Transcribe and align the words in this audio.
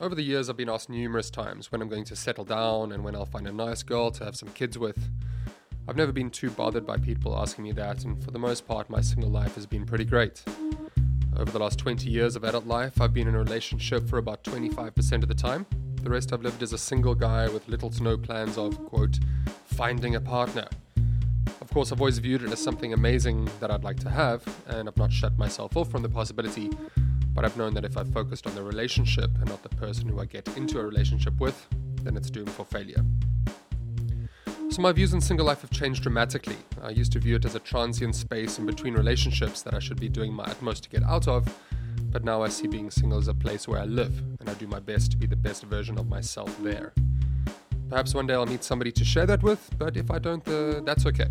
Over 0.00 0.14
the 0.14 0.22
years, 0.22 0.48
I've 0.48 0.56
been 0.56 0.70
asked 0.70 0.88
numerous 0.88 1.28
times 1.28 1.70
when 1.70 1.82
I'm 1.82 1.88
going 1.90 2.04
to 2.04 2.16
settle 2.16 2.44
down 2.44 2.92
and 2.92 3.04
when 3.04 3.14
I'll 3.14 3.26
find 3.26 3.46
a 3.46 3.52
nice 3.52 3.82
girl 3.82 4.10
to 4.12 4.24
have 4.24 4.34
some 4.34 4.48
kids 4.48 4.78
with. 4.78 4.96
I've 5.86 5.96
never 5.96 6.10
been 6.10 6.30
too 6.30 6.48
bothered 6.48 6.86
by 6.86 6.96
people 6.96 7.36
asking 7.36 7.64
me 7.64 7.72
that, 7.72 8.04
and 8.04 8.24
for 8.24 8.30
the 8.30 8.38
most 8.38 8.66
part, 8.66 8.88
my 8.88 9.02
single 9.02 9.28
life 9.28 9.56
has 9.56 9.66
been 9.66 9.84
pretty 9.84 10.06
great. 10.06 10.42
Over 11.36 11.50
the 11.52 11.58
last 11.58 11.78
20 11.78 12.08
years 12.08 12.34
of 12.34 12.44
adult 12.44 12.66
life, 12.66 12.98
I've 12.98 13.12
been 13.12 13.28
in 13.28 13.34
a 13.34 13.38
relationship 13.38 14.08
for 14.08 14.16
about 14.16 14.42
25% 14.42 15.22
of 15.22 15.28
the 15.28 15.34
time. 15.34 15.66
The 15.96 16.08
rest 16.08 16.32
I've 16.32 16.40
lived 16.40 16.62
as 16.62 16.72
a 16.72 16.78
single 16.78 17.14
guy 17.14 17.50
with 17.50 17.68
little 17.68 17.90
to 17.90 18.02
no 18.02 18.16
plans 18.16 18.56
of, 18.56 18.82
quote, 18.86 19.18
finding 19.66 20.14
a 20.14 20.20
partner. 20.20 20.66
Of 21.60 21.68
course, 21.74 21.92
I've 21.92 22.00
always 22.00 22.16
viewed 22.16 22.42
it 22.42 22.50
as 22.50 22.58
something 22.58 22.94
amazing 22.94 23.50
that 23.60 23.70
I'd 23.70 23.84
like 23.84 24.00
to 24.00 24.08
have, 24.08 24.42
and 24.66 24.88
I've 24.88 24.96
not 24.96 25.12
shut 25.12 25.36
myself 25.36 25.76
off 25.76 25.90
from 25.90 26.00
the 26.00 26.08
possibility 26.08 26.70
but 27.32 27.44
I've 27.44 27.56
known 27.56 27.74
that 27.74 27.84
if 27.84 27.96
I 27.96 28.04
focused 28.04 28.46
on 28.46 28.54
the 28.54 28.62
relationship 28.62 29.30
and 29.36 29.48
not 29.48 29.62
the 29.62 29.68
person 29.70 30.08
who 30.08 30.20
I 30.20 30.24
get 30.24 30.48
into 30.56 30.78
a 30.78 30.84
relationship 30.84 31.38
with, 31.40 31.66
then 32.02 32.16
it's 32.16 32.30
doomed 32.30 32.50
for 32.50 32.64
failure. 32.64 33.04
So 34.70 34.82
my 34.82 34.92
views 34.92 35.12
on 35.12 35.20
single 35.20 35.46
life 35.46 35.62
have 35.62 35.70
changed 35.70 36.02
dramatically. 36.02 36.56
I 36.82 36.90
used 36.90 37.12
to 37.12 37.18
view 37.18 37.36
it 37.36 37.44
as 37.44 37.56
a 37.56 37.60
transient 37.60 38.14
space 38.14 38.58
in 38.58 38.66
between 38.66 38.94
relationships 38.94 39.62
that 39.62 39.74
I 39.74 39.80
should 39.80 39.98
be 39.98 40.08
doing 40.08 40.32
my 40.32 40.44
utmost 40.44 40.84
to 40.84 40.90
get 40.90 41.02
out 41.02 41.26
of, 41.26 41.44
but 42.12 42.24
now 42.24 42.42
I 42.42 42.48
see 42.48 42.68
being 42.68 42.90
single 42.90 43.18
as 43.18 43.28
a 43.28 43.34
place 43.34 43.66
where 43.66 43.80
I 43.80 43.84
live, 43.84 44.16
and 44.38 44.48
I 44.48 44.54
do 44.54 44.66
my 44.66 44.78
best 44.78 45.10
to 45.10 45.16
be 45.16 45.26
the 45.26 45.36
best 45.36 45.64
version 45.64 45.98
of 45.98 46.08
myself 46.08 46.56
there. 46.62 46.92
Perhaps 47.88 48.14
one 48.14 48.28
day 48.28 48.34
I'll 48.34 48.46
meet 48.46 48.62
somebody 48.62 48.92
to 48.92 49.04
share 49.04 49.26
that 49.26 49.42
with, 49.42 49.68
but 49.76 49.96
if 49.96 50.10
I 50.10 50.20
don't, 50.20 50.46
uh, 50.46 50.80
that's 50.84 51.04
okay. 51.06 51.28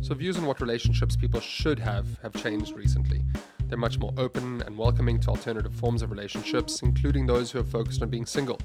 So 0.00 0.14
views 0.14 0.36
on 0.36 0.46
what 0.46 0.60
relationships 0.60 1.14
people 1.14 1.40
should 1.40 1.78
have 1.78 2.06
have 2.22 2.34
changed 2.34 2.72
recently. 2.74 3.24
They're 3.68 3.76
much 3.76 3.98
more 3.98 4.14
open 4.16 4.62
and 4.62 4.78
welcoming 4.78 5.20
to 5.20 5.28
alternative 5.28 5.74
forms 5.74 6.00
of 6.00 6.10
relationships, 6.10 6.80
including 6.80 7.26
those 7.26 7.50
who 7.50 7.60
are 7.60 7.64
focused 7.64 8.00
on 8.00 8.08
being 8.08 8.24
single. 8.24 8.58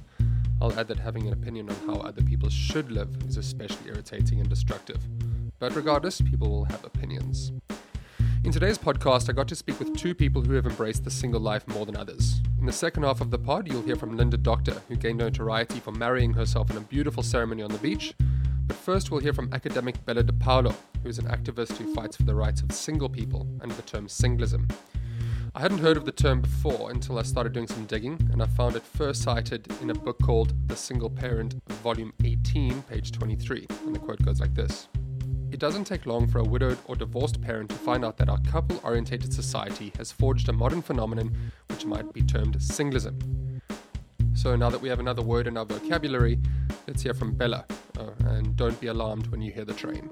I'll 0.62 0.78
add 0.80 0.88
that 0.88 1.00
having 1.00 1.28
an 1.28 1.34
opinion 1.34 1.70
on 1.70 1.76
how 1.86 2.02
other 2.02 2.22
people 2.22 2.50
should 2.50 2.90
live 2.90 3.10
is 3.28 3.36
especially 3.36 3.90
irritating 3.90 4.40
and 4.40 4.50
destructive. 4.50 5.00
But 5.60 5.76
regardless, 5.76 6.22
people 6.22 6.50
will 6.50 6.66
have 6.66 6.86
opinions. 6.86 7.52
In 8.46 8.52
today's 8.52 8.78
podcast, 8.78 9.30
I 9.30 9.34
got 9.34 9.48
to 9.50 9.56
speak 9.56 9.80
with 9.80 9.96
two 9.98 10.16
people 10.16 10.42
who 10.42 10.54
have 10.54 10.66
embraced 10.66 11.04
the 11.04 11.12
single 11.12 11.42
life 11.42 11.68
more 11.68 11.86
than 11.86 11.98
others. 11.98 12.42
In 12.60 12.66
the 12.66 12.72
second 12.72 13.04
half 13.04 13.20
of 13.20 13.30
the 13.30 13.38
pod, 13.38 13.68
you'll 13.68 13.82
hear 13.82 13.96
from 13.98 14.16
Linda 14.16 14.38
Doktar, 14.38 14.82
who 14.88 14.96
gained 14.96 15.20
notoriety 15.20 15.80
for 15.80 15.92
marrying 15.92 16.34
herself 16.34 16.70
in 16.70 16.78
a 16.78 16.82
beautiful 16.82 17.24
ceremony 17.24 17.64
on 17.64 17.72
the 17.72 17.78
beach. 17.78 18.14
But 18.68 18.78
first, 18.78 19.12
we'll 19.12 19.20
hear 19.20 19.34
from 19.34 19.52
academic 19.54 20.06
Bella 20.06 20.24
DePaulo, 20.24 20.74
who 21.04 21.10
is 21.10 21.20
an 21.20 21.28
activist 21.28 21.78
who 21.78 21.94
fights 21.94 22.16
for 22.16 22.24
the 22.24 22.36
rights 22.36 22.62
of 22.62 22.72
single 22.72 23.10
people 23.10 23.48
under 23.62 23.76
the 23.76 23.82
term 23.82 24.08
singlism. 24.08 24.68
I 25.56 25.62
hadn't 25.62 25.80
heard 25.80 25.98
of 25.98 26.06
the 26.06 26.12
term 26.12 26.42
before 26.42 26.90
until 26.90 27.20
I 27.20 27.22
started 27.22 27.54
doing 27.54 27.68
some 27.68 27.86
digging, 27.86 28.18
and 28.32 28.42
I 28.42 28.48
found 28.48 28.76
it 28.76 28.82
first 28.82 29.22
cited 29.22 29.72
in 29.84 29.92
a 29.92 29.94
book 29.94 30.20
called 30.24 30.52
The 30.68 30.76
Single 30.76 31.12
Parent, 31.12 31.54
Volume 31.84 32.12
18, 32.24 32.82
page 32.82 33.12
23. 33.12 33.68
And 33.86 33.94
the 33.94 34.00
quote 34.00 34.20
goes 34.24 34.40
like 34.40 34.56
this 34.56 34.88
It 35.52 35.60
doesn't 35.60 35.84
take 35.84 36.08
long 36.08 36.26
for 36.26 36.40
a 36.40 36.44
widowed 36.44 36.80
or 36.86 36.96
divorced 36.96 37.40
parent 37.40 37.70
to 37.70 37.76
find 37.76 38.04
out 38.04 38.18
that 38.18 38.30
our 38.30 38.40
couple 38.40 38.82
orientated 38.84 39.32
society 39.32 39.94
has 39.96 40.12
forged 40.12 40.50
a 40.50 40.54
modern 40.54 40.82
phenomenon 40.82 41.36
which 41.70 41.86
might 41.86 42.12
be 42.14 42.24
termed 42.24 42.60
singlism. 42.60 43.20
So 44.34 44.56
now 44.56 44.72
that 44.72 44.82
we 44.82 44.90
have 44.90 45.00
another 45.00 45.22
word 45.22 45.46
in 45.46 45.56
our 45.56 45.66
vocabulary, 45.66 46.40
let's 46.88 47.04
hear 47.04 47.14
from 47.14 47.36
Bella. 47.36 47.66
Oh, 48.00 48.16
and 48.26 48.56
don't 48.56 48.82
be 48.82 48.88
alarmed 48.88 49.28
when 49.28 49.44
you 49.44 49.52
hear 49.52 49.66
the 49.66 49.76
train. 49.76 50.10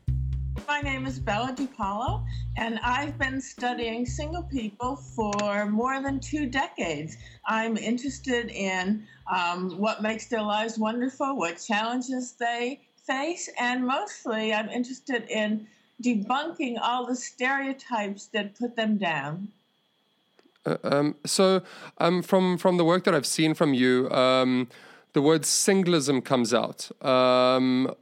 My 0.67 0.81
name 0.81 1.05
is 1.05 1.19
Bella 1.19 1.53
DePaulo, 1.55 2.25
and 2.57 2.79
I've 2.83 3.17
been 3.17 3.39
studying 3.39 4.05
single 4.05 4.43
people 4.43 4.95
for 4.95 5.65
more 5.65 6.01
than 6.01 6.19
two 6.19 6.45
decades. 6.45 7.17
I'm 7.45 7.77
interested 7.77 8.49
in 8.49 9.05
um, 9.33 9.77
what 9.77 10.01
makes 10.01 10.27
their 10.27 10.41
lives 10.41 10.77
wonderful, 10.77 11.37
what 11.37 11.63
challenges 11.65 12.33
they 12.33 12.81
face, 13.05 13.49
and 13.59 13.85
mostly 13.85 14.53
I'm 14.53 14.69
interested 14.69 15.25
in 15.29 15.67
debunking 16.03 16.77
all 16.81 17.05
the 17.05 17.15
stereotypes 17.15 18.27
that 18.27 18.57
put 18.57 18.75
them 18.75 18.97
down. 18.97 19.49
Uh, 20.65 20.77
um, 20.83 21.15
so, 21.25 21.61
um, 21.97 22.21
from 22.21 22.57
from 22.57 22.77
the 22.77 22.85
work 22.85 23.03
that 23.05 23.15
I've 23.15 23.25
seen 23.25 23.53
from 23.53 23.73
you, 23.73 24.09
um, 24.11 24.67
the 25.13 25.21
word 25.21 25.45
singlism 25.45 26.21
comes 26.21 26.53
out. 26.53 26.89
Um, 27.05 27.93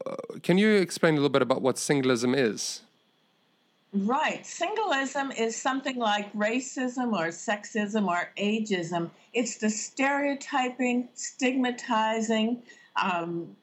can 0.43 0.57
you 0.57 0.75
explain 0.75 1.13
a 1.13 1.17
little 1.17 1.29
bit 1.29 1.41
about 1.41 1.61
what 1.61 1.77
singlism 1.77 2.35
is? 2.35 2.81
Right. 3.91 4.45
Singlism 4.45 5.31
is 5.31 5.55
something 5.55 5.97
like 5.97 6.31
racism 6.33 7.13
or 7.13 7.29
sexism 7.29 8.07
or 8.07 8.31
ageism. 8.37 9.09
It's 9.33 9.57
the 9.57 9.69
stereotyping, 9.69 11.09
stigmatizing, 11.15 12.61
um, 13.01 13.55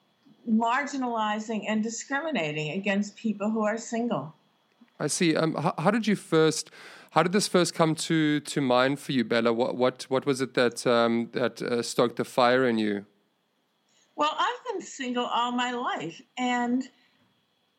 marginalizing, 0.50 1.64
and 1.68 1.82
discriminating 1.82 2.72
against 2.72 3.14
people 3.14 3.50
who 3.50 3.62
are 3.62 3.78
single. 3.78 4.34
I 4.98 5.06
see. 5.06 5.36
Um, 5.36 5.54
how, 5.54 5.74
how, 5.78 5.90
did 5.92 6.08
you 6.08 6.16
first? 6.16 6.72
How 7.10 7.22
did 7.22 7.30
this 7.32 7.46
first 7.46 7.74
come 7.74 7.94
to 7.94 8.40
to 8.40 8.60
mind 8.60 8.98
for 8.98 9.12
you, 9.12 9.22
Bella? 9.22 9.52
What 9.52 9.76
what 9.76 10.06
what 10.08 10.26
was 10.26 10.40
it 10.40 10.54
that 10.54 10.84
um, 10.86 11.28
that 11.32 11.62
uh, 11.62 11.82
stoked 11.82 12.16
the 12.16 12.24
fire 12.24 12.66
in 12.66 12.78
you? 12.78 13.06
Well, 14.16 14.34
I've 14.36 14.72
been 14.72 14.80
single 14.80 15.26
all 15.26 15.52
my 15.52 15.72
life, 15.72 16.22
and 16.38 16.82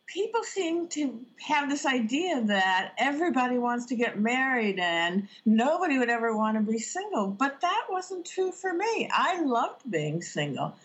people 0.06 0.44
seem 0.44 0.88
to 0.88 1.20
have 1.46 1.70
this 1.70 1.86
idea 1.86 2.42
that 2.42 2.94
everybody 2.98 3.58
wants 3.58 3.88
to 3.88 3.96
get 3.96 4.20
married 4.20 4.80
and 4.80 5.28
nobody 5.46 5.98
would 5.98 6.10
ever 6.10 6.36
want 6.36 6.58
to 6.58 6.72
be 6.72 6.80
single. 6.80 7.28
But 7.28 7.60
that 7.62 7.86
wasn't 7.90 8.26
true 8.26 8.52
for 8.52 8.74
me. 8.74 9.10
I 9.12 9.42
loved 9.42 9.90
being 9.90 10.22
single, 10.22 10.76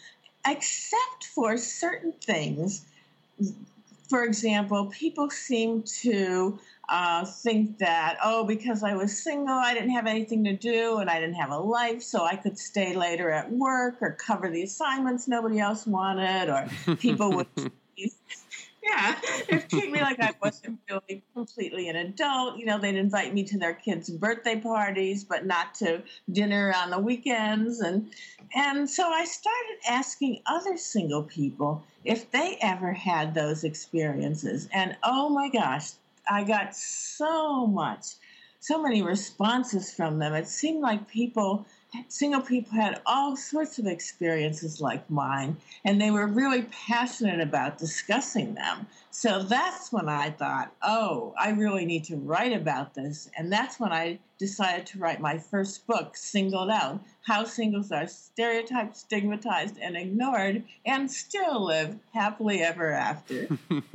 except 0.47 1.27
for 1.35 1.57
certain 1.57 2.13
things. 2.13 2.85
For 4.09 4.25
example, 4.25 4.87
people 4.87 5.31
seem 5.31 5.83
to 6.03 6.59
uh, 6.89 7.25
think 7.25 7.79
that, 7.79 8.19
oh, 8.23 8.45
because 8.45 8.83
I 8.83 8.95
was 8.95 9.23
single, 9.23 9.55
I 9.55 9.75
didn't 9.75 9.91
have 9.91 10.07
anything 10.07 10.45
to 10.45 10.57
do 10.57 10.99
and 10.99 11.09
I 11.09 11.21
didn't 11.21 11.37
have 11.37 11.51
a 11.51 11.59
life, 11.59 12.03
so 12.03 12.25
I 12.25 12.37
could 12.37 12.59
stay 12.59 12.95
later 12.95 13.31
at 13.31 13.51
work 13.51 13.99
or 14.01 14.13
cover 14.13 14.51
the 14.51 14.63
assignments 14.63 15.29
nobody 15.29 15.59
else 15.59 15.87
wanted, 15.87 16.49
or 16.49 16.97
people 16.97 17.33
would. 17.33 17.47
yeah, 18.83 19.15
they 19.49 19.59
treat 19.59 19.93
me 19.93 20.01
like 20.01 20.21
I 20.21 20.33
wasn't 20.43 20.81
really 20.91 21.23
completely 21.35 21.89
an 21.89 21.97
adult. 21.97 22.59
You 22.59 22.67
know, 22.67 22.79
they'd 22.79 22.97
invite 22.97 23.33
me 23.33 23.45
to 23.45 23.59
their 23.59 23.75
kids' 23.75 24.11
birthday 24.11 24.59
parties, 24.59 25.23
but 25.23 25.47
not 25.47 25.75
to 25.77 26.03
dinner 26.33 26.75
on 26.77 26.91
the 26.91 26.99
weekends. 26.99 27.81
And 27.81 28.11
and 28.55 28.91
so 28.91 29.09
I 29.09 29.25
started 29.25 29.79
asking 29.89 30.43
other 30.47 30.77
single 30.77 31.23
people 31.23 31.83
if 32.05 32.31
they 32.33 32.59
ever 32.61 32.93
had 32.93 33.35
those 33.35 33.63
experiences. 33.63 34.69
And 34.73 34.97
oh 35.05 35.29
my 35.29 35.49
gosh, 35.49 35.93
I 36.29 36.45
got 36.45 36.77
so 36.77 37.67
much, 37.67 38.15
so 38.61 38.81
many 38.81 39.03
responses 39.03 39.93
from 39.93 40.19
them. 40.19 40.35
It 40.35 40.47
seemed 40.49 40.81
like 40.81 41.09
people, 41.09 41.67
single 42.09 42.41
people, 42.41 42.73
had 42.73 43.01
all 43.07 43.37
sorts 43.37 43.79
of 43.79 43.87
experiences 43.87 44.81
like 44.81 45.09
mine, 45.11 45.57
and 45.85 46.01
they 46.01 46.11
were 46.11 46.27
really 46.27 46.63
passionate 46.87 47.41
about 47.41 47.79
discussing 47.79 48.55
them. 48.55 48.87
So 49.11 49.43
that's 49.43 49.93
when 49.93 50.09
I 50.09 50.31
thought, 50.31 50.73
oh, 50.83 51.35
I 51.39 51.51
really 51.51 51.85
need 51.85 52.05
to 52.05 52.17
write 52.17 52.53
about 52.53 52.95
this. 52.95 53.29
And 53.37 53.53
that's 53.53 53.79
when 53.79 53.93
I 53.93 54.19
decided 54.39 54.87
to 54.87 54.99
write 54.99 55.21
my 55.21 55.39
first 55.39 55.87
book, 55.87 56.17
Singled 56.17 56.71
Out 56.71 57.01
How 57.27 57.45
Singles 57.45 57.93
Are 57.93 58.07
Stereotyped, 58.07 58.97
Stigmatized, 58.97 59.77
and 59.81 59.97
Ignored, 59.97 60.65
and 60.87 61.11
Still 61.11 61.67
Live 61.67 61.99
Happily 62.15 62.63
Ever 62.63 62.91
After. 62.93 63.49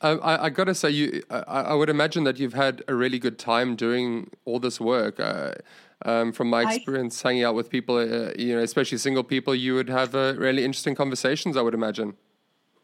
I, 0.00 0.44
I 0.46 0.50
got 0.50 0.64
to 0.64 0.74
say, 0.74 0.90
you. 0.90 1.22
I, 1.30 1.38
I, 1.38 1.74
would 1.74 1.88
imagine 1.88 2.24
that 2.24 2.38
you've 2.38 2.54
had 2.54 2.82
a 2.86 2.94
really 2.94 3.18
good 3.18 3.38
time 3.38 3.74
doing 3.74 4.30
all 4.44 4.60
this 4.60 4.80
work. 4.80 5.18
Uh, 5.18 5.54
um, 6.04 6.32
from 6.32 6.48
my 6.48 6.62
experience, 6.62 7.24
I, 7.24 7.28
hanging 7.28 7.44
out 7.44 7.56
with 7.56 7.68
people, 7.68 7.96
uh, 7.96 8.32
you 8.38 8.54
know, 8.54 8.62
especially 8.62 8.98
single 8.98 9.24
people, 9.24 9.54
you 9.54 9.74
would 9.74 9.88
have 9.88 10.14
uh, 10.14 10.34
really 10.36 10.64
interesting 10.64 10.94
conversations. 10.94 11.56
I 11.56 11.62
would 11.62 11.74
imagine. 11.74 12.14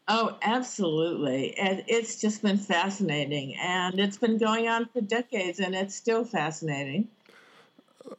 Oh, 0.07 0.37
absolutely! 0.41 1.57
And 1.57 1.83
it's 1.87 2.19
just 2.19 2.43
been 2.43 2.57
fascinating, 2.57 3.55
and 3.55 3.99
it's 3.99 4.17
been 4.17 4.37
going 4.37 4.67
on 4.67 4.87
for 4.87 5.01
decades, 5.01 5.59
and 5.59 5.73
it's 5.73 5.95
still 5.95 6.25
fascinating. 6.25 7.07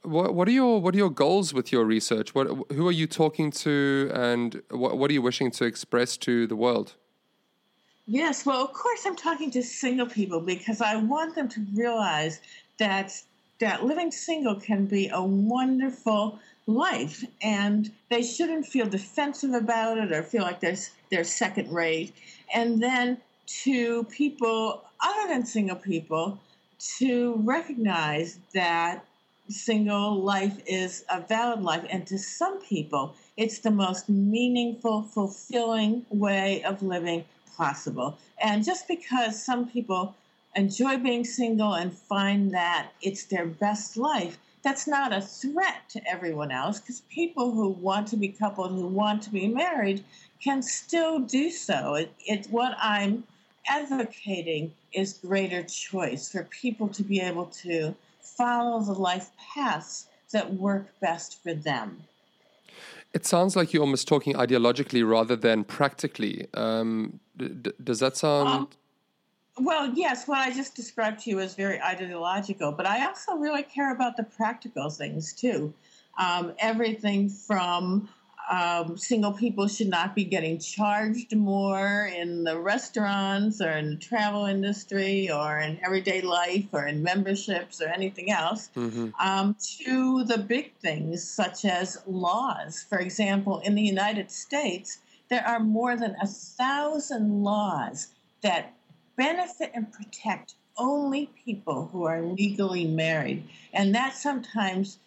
What 0.03 0.35
What 0.35 0.49
are 0.49 0.53
your 0.53 0.81
What 0.81 0.95
are 0.95 0.99
your 0.99 1.11
goals 1.11 1.53
with 1.53 1.71
your 1.71 1.85
research? 1.85 2.35
What 2.35 2.49
Who 2.73 2.89
are 2.89 2.93
you 2.93 3.07
talking 3.07 3.51
to, 3.53 4.11
and 4.15 4.63
what 4.71 4.97
What 4.97 5.11
are 5.11 5.15
you 5.15 5.23
wishing 5.23 5.51
to 5.53 5.65
express 5.65 6.17
to 6.19 6.47
the 6.47 6.57
world? 6.57 6.95
Yes, 8.09 8.45
well, 8.47 8.65
of 8.65 8.73
course, 8.73 9.05
I'm 9.07 9.17
talking 9.17 9.51
to 9.53 9.63
single 9.63 10.07
people 10.07 10.41
because 10.41 10.81
I 10.81 10.97
want 10.97 11.35
them 11.35 11.49
to 11.51 11.67
realize 11.75 12.41
that 12.79 13.23
that 13.61 13.85
living 13.85 14.11
single 14.13 14.57
can 14.61 14.87
be 14.87 15.09
a 15.09 15.23
wonderful 15.23 16.39
life, 16.67 17.25
and 17.43 17.91
they 18.09 18.23
shouldn't 18.23 18.67
feel 18.67 18.87
defensive 18.87 19.53
about 19.55 19.99
it 19.99 20.13
or 20.13 20.23
feel 20.23 20.43
like 20.43 20.61
they're 20.61 20.77
they're 21.11 21.25
second 21.25 21.73
rate. 21.73 22.13
And 22.53 22.83
then 22.83 23.19
to 23.65 24.05
people 24.05 24.85
other 25.01 25.29
than 25.29 25.45
single 25.47 25.77
people, 25.77 26.41
to 26.99 27.35
recognize 27.45 28.39
that 28.55 29.05
single 29.49 30.15
life 30.23 30.61
is 30.67 31.05
a 31.09 31.21
valid 31.21 31.63
life. 31.63 31.85
And 31.91 32.07
to 32.09 32.19
some 32.19 32.61
people, 32.61 33.15
it's 33.37 33.61
the 33.61 33.71
most 33.71 34.09
meaningful, 34.09 35.03
fulfilling 35.03 36.05
way 36.11 36.63
of 36.65 36.83
living 36.83 37.25
possible. 37.57 38.19
And 38.43 38.65
just 38.65 38.87
because 38.89 39.43
some 39.43 39.69
people 39.69 40.15
enjoy 40.55 40.97
being 40.99 41.25
single 41.25 41.75
and 41.75 41.93
find 41.93 42.53
that 42.53 42.91
it's 43.03 43.25
their 43.25 43.47
best 43.47 43.97
life, 43.97 44.39
that's 44.63 44.87
not 44.87 45.13
a 45.13 45.21
threat 45.21 45.89
to 45.91 46.01
everyone 46.11 46.51
else 46.51 46.81
because 46.81 47.03
people 47.03 47.53
who 47.53 47.69
want 47.69 48.09
to 48.09 48.17
be 48.17 48.29
coupled, 48.29 48.73
who 48.73 48.87
want 48.87 49.23
to 49.23 49.31
be 49.31 49.47
married, 49.47 50.05
can 50.43 50.63
still 50.63 51.21
do 51.21 51.51
so. 51.51 51.95
It, 51.95 52.13
it's 52.27 52.49
what 52.49 52.77
I'm 52.81 53.25
advocating 53.69 54.73
is 54.93 55.19
greater 55.19 55.63
choice 55.63 56.31
for 56.31 56.45
people 56.45 56.89
to 56.89 57.03
be 57.03 57.21
able 57.21 57.47
to 57.47 57.95
follow 58.21 58.81
the 58.81 58.93
life 58.93 59.31
paths 59.37 60.07
that 60.33 60.55
work 60.55 60.89
best 61.01 61.43
for 61.43 61.55
them. 61.55 62.03
It 63.17 63.25
sounds 63.25 63.57
like 63.57 63.73
you're 63.73 63.83
almost 63.83 64.07
talking 64.07 64.35
ideologically 64.35 65.03
rather 65.09 65.37
than 65.37 65.65
practically. 65.65 66.49
Um, 66.53 67.19
d- 67.39 67.73
does 67.83 68.01
that 68.01 68.15
sound? 68.15 68.49
Um, 68.49 68.69
well, 69.59 69.91
yes, 69.95 70.29
what 70.29 70.37
I 70.37 70.53
just 70.53 70.75
described 70.75 71.21
to 71.21 71.31
you 71.31 71.39
is 71.39 71.55
very 71.55 71.81
ideological, 71.81 72.73
but 72.73 72.85
I 72.85 73.07
also 73.07 73.37
really 73.37 73.63
care 73.63 73.91
about 73.95 74.19
the 74.19 74.23
practical 74.23 74.91
things 74.91 75.33
too. 75.33 75.73
Um, 76.19 76.53
everything 76.59 77.31
from 77.31 78.11
um, 78.51 78.97
single 78.97 79.33
people 79.33 79.67
should 79.67 79.89
not 79.89 80.15
be 80.15 80.25
getting 80.25 80.59
charged 80.59 81.35
more 81.35 82.11
in 82.15 82.45
the 82.45 82.59
restaurants 82.59 83.61
or 83.61 83.71
in 83.71 83.91
the 83.91 83.97
travel 83.97 84.47
industry 84.47 85.31
or 85.31 85.59
in 85.59 85.79
everyday 85.85 86.21
life 86.23 86.67
or 86.73 86.87
in 86.87 87.03
memberships 87.03 87.81
or 87.81 87.89
anything 87.89 88.31
else, 88.31 88.71
mm-hmm. 88.77 89.09
um, 89.21 89.57
to 89.79 90.25
the 90.25 90.39
big 90.39 90.73
things 90.77 91.29
such 91.29 91.65
as 91.65 92.01
laws. 92.07 92.85
For 92.89 92.99
example, 92.99 93.61
in 93.61 93.75
the 93.75 93.83
United 93.83 94.31
States, 94.31 94.99
there 95.29 95.47
are 95.47 95.61
more 95.61 95.97
than 95.97 96.15
a 96.23 96.27
thousand 96.27 97.43
laws 97.43 98.09
that 98.43 98.75
benefit 99.17 99.73
and 99.75 99.93
protect 99.93 100.55
only 100.79 101.31
people 101.45 101.89
who 101.93 102.05
are 102.05 102.23
legally 102.23 102.85
married. 102.85 103.43
And 103.73 103.95
that 103.95 104.15
sometimes 104.15 104.99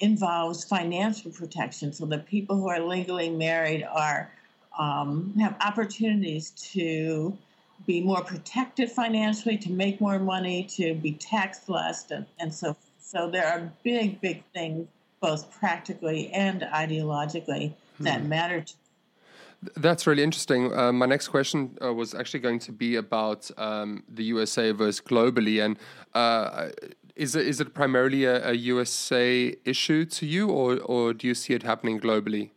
involves 0.00 0.64
financial 0.64 1.30
protection 1.30 1.92
so 1.92 2.06
that 2.06 2.26
people 2.26 2.56
who 2.56 2.68
are 2.68 2.80
legally 2.80 3.30
married 3.30 3.84
are 3.84 4.30
um, 4.78 5.34
have 5.38 5.56
opportunities 5.60 6.50
to 6.50 7.36
be 7.86 8.00
more 8.00 8.22
protected 8.22 8.90
financially, 8.90 9.56
to 9.58 9.70
make 9.70 10.00
more 10.00 10.18
money, 10.18 10.64
to 10.64 10.94
be 10.94 11.12
taxed 11.12 11.68
less, 11.68 12.10
and, 12.10 12.26
and 12.38 12.54
so 12.54 12.76
so 13.00 13.30
there 13.30 13.46
are 13.46 13.72
big, 13.82 14.20
big 14.20 14.44
things 14.52 14.86
both 15.20 15.50
practically 15.50 16.30
and 16.32 16.60
ideologically 16.60 17.72
that 18.00 18.20
hmm. 18.20 18.28
matter 18.28 18.60
to 18.60 18.74
that's 19.76 20.06
really 20.06 20.22
interesting. 20.22 20.72
Uh, 20.72 20.92
my 20.92 21.06
next 21.06 21.28
question 21.28 21.76
uh, 21.82 21.92
was 21.92 22.14
actually 22.14 22.40
going 22.40 22.60
to 22.60 22.70
be 22.70 22.94
about 22.94 23.50
um, 23.58 24.04
the 24.08 24.22
USA 24.24 24.70
versus 24.70 25.00
globally, 25.00 25.64
and 25.64 25.76
uh, 26.14 26.68
is 27.18 27.34
it 27.34 27.46
is 27.46 27.60
it 27.60 27.74
primarily 27.74 28.24
a, 28.24 28.50
a, 28.50 28.52
USA 28.54 29.54
issue 29.64 30.04
to 30.04 30.24
you, 30.24 30.48
or 30.48 30.78
or 30.78 31.12
do 31.12 31.26
you 31.26 31.34
see 31.34 31.52
it 31.52 31.64
happening 31.64 32.00
globally? 32.00 32.50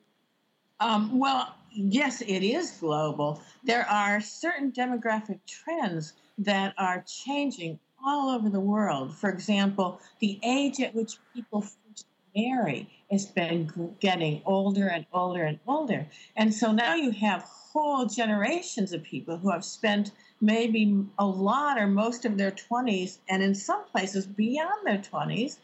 Um, 0.80 1.20
well, 1.20 1.56
yes, 1.72 2.22
it 2.22 2.44
is 2.44 2.72
global. 2.80 3.42
There 3.64 3.88
are 3.90 4.22
certain 4.22 4.72
demographic 4.72 5.40
trends 5.48 6.14
that 6.38 6.74
are 6.78 7.04
changing 7.08 7.80
all 8.06 8.30
over 8.30 8.50
the 8.50 8.60
world. 8.60 9.16
For 9.16 9.30
example, 9.30 10.00
the 10.20 10.40
age 10.44 10.80
at 10.80 10.96
which 10.96 11.18
people 11.34 11.62
first 11.62 12.06
marry 12.36 12.90
has 13.12 13.26
been 13.26 13.70
getting 14.00 14.42
older 14.46 14.88
and 14.88 15.06
older 15.12 15.44
and 15.44 15.60
older, 15.68 16.08
and 16.36 16.54
so 16.54 16.72
now 16.72 16.94
you 16.96 17.12
have 17.12 17.42
whole 17.44 18.06
generations 18.06 18.94
of 18.94 19.02
people 19.02 19.38
who 19.38 19.50
have 19.52 19.66
spent 19.66 20.12
maybe 20.42 21.06
a 21.20 21.26
lot 21.26 21.80
or 21.80 21.88
most 21.88 22.26
of 22.26 22.38
their 22.38 22.52
20s, 22.52 23.20
and 23.30 23.44
in 23.44 23.56
some 23.56 23.84
places 23.86 24.26
beyond 24.26 24.86
their 24.86 24.98
20s, 24.98 25.58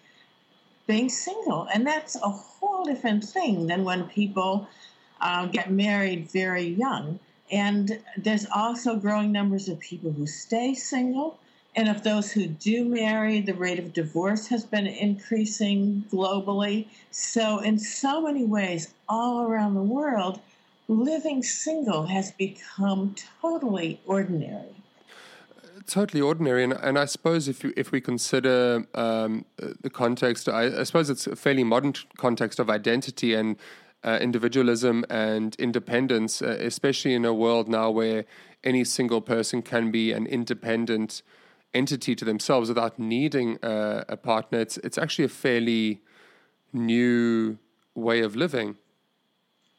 being 0.85 1.09
single. 1.09 1.67
And 1.73 1.85
that's 1.85 2.15
a 2.15 2.29
whole 2.29 2.85
different 2.85 3.23
thing 3.23 3.67
than 3.67 3.83
when 3.83 4.05
people 4.07 4.67
uh, 5.19 5.47
get 5.47 5.71
married 5.71 6.29
very 6.31 6.67
young. 6.67 7.19
And 7.51 7.99
there's 8.17 8.45
also 8.53 8.95
growing 8.95 9.31
numbers 9.31 9.67
of 9.69 9.79
people 9.79 10.11
who 10.11 10.27
stay 10.27 10.73
single. 10.73 11.39
And 11.75 11.89
of 11.89 12.03
those 12.03 12.31
who 12.31 12.47
do 12.47 12.85
marry, 12.85 13.39
the 13.39 13.53
rate 13.53 13.77
of 13.77 13.93
divorce 13.93 14.47
has 14.47 14.65
been 14.65 14.87
increasing 14.87 16.05
globally. 16.11 16.87
So, 17.11 17.59
in 17.59 17.77
so 17.77 18.21
many 18.21 18.45
ways, 18.45 18.93
all 19.07 19.43
around 19.43 19.75
the 19.75 19.83
world, 19.83 20.39
living 20.87 21.43
single 21.43 22.07
has 22.07 22.31
become 22.31 23.15
totally 23.41 23.99
ordinary. 24.05 24.75
Totally 25.85 26.21
ordinary, 26.21 26.63
and, 26.63 26.73
and 26.73 26.99
I 26.99 27.05
suppose 27.05 27.47
if 27.47 27.63
if 27.63 27.91
we 27.91 28.01
consider 28.01 28.85
um, 28.93 29.45
the 29.57 29.89
context, 29.89 30.49
I, 30.49 30.79
I, 30.79 30.83
suppose 30.83 31.09
it's 31.09 31.27
a 31.27 31.35
fairly 31.35 31.63
modern 31.63 31.93
context 32.17 32.59
of 32.59 32.69
identity 32.69 33.33
and 33.33 33.55
uh, 34.03 34.19
individualism 34.21 35.05
and 35.09 35.55
independence, 35.55 36.41
uh, 36.41 36.57
especially 36.59 37.13
in 37.13 37.23
a 37.23 37.33
world 37.33 37.69
now 37.69 37.89
where 37.89 38.25
any 38.65 38.83
single 38.83 39.21
person 39.21 39.61
can 39.61 39.89
be 39.89 40.11
an 40.11 40.27
independent 40.27 41.21
entity 41.73 42.15
to 42.15 42.25
themselves 42.25 42.67
without 42.67 42.99
needing 42.99 43.57
uh, 43.63 44.03
a 44.09 44.17
partner. 44.17 44.59
It's 44.59 44.77
it's 44.79 44.97
actually 44.97 45.25
a 45.25 45.29
fairly 45.29 46.01
new 46.73 47.57
way 47.95 48.21
of 48.21 48.35
living. 48.35 48.75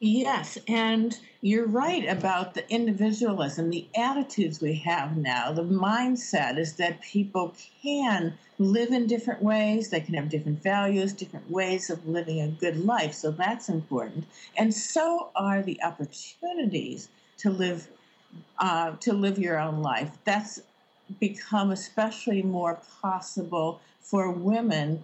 Yes, 0.00 0.58
and 0.68 1.18
you're 1.40 1.66
right 1.66 2.08
about 2.08 2.54
the 2.54 2.68
individualism, 2.70 3.70
the 3.70 3.88
attitudes 3.96 4.60
we 4.60 4.74
have 4.76 5.16
now. 5.16 5.50
The 5.52 5.62
mindset 5.64 6.56
is 6.58 6.74
that 6.76 7.00
people 7.00 7.54
can 7.82 8.38
live 8.58 8.90
in 8.92 9.06
different 9.08 9.42
ways, 9.42 9.90
they 9.90 10.00
can 10.00 10.14
have 10.14 10.28
different 10.28 10.62
values, 10.62 11.12
different 11.12 11.50
ways 11.50 11.90
of 11.90 12.06
living 12.06 12.40
a 12.40 12.48
good 12.48 12.84
life. 12.84 13.12
So 13.14 13.30
that's 13.32 13.68
important. 13.68 14.26
And 14.56 14.72
so 14.72 15.30
are 15.34 15.62
the 15.62 15.82
opportunities 15.82 17.08
to 17.38 17.50
live 17.50 17.88
uh, 18.58 18.92
to 19.00 19.12
live 19.12 19.38
your 19.38 19.58
own 19.58 19.82
life. 19.82 20.10
That's 20.24 20.60
become 21.20 21.70
especially 21.70 22.42
more 22.42 22.80
possible 23.00 23.80
for 24.00 24.30
women 24.30 25.02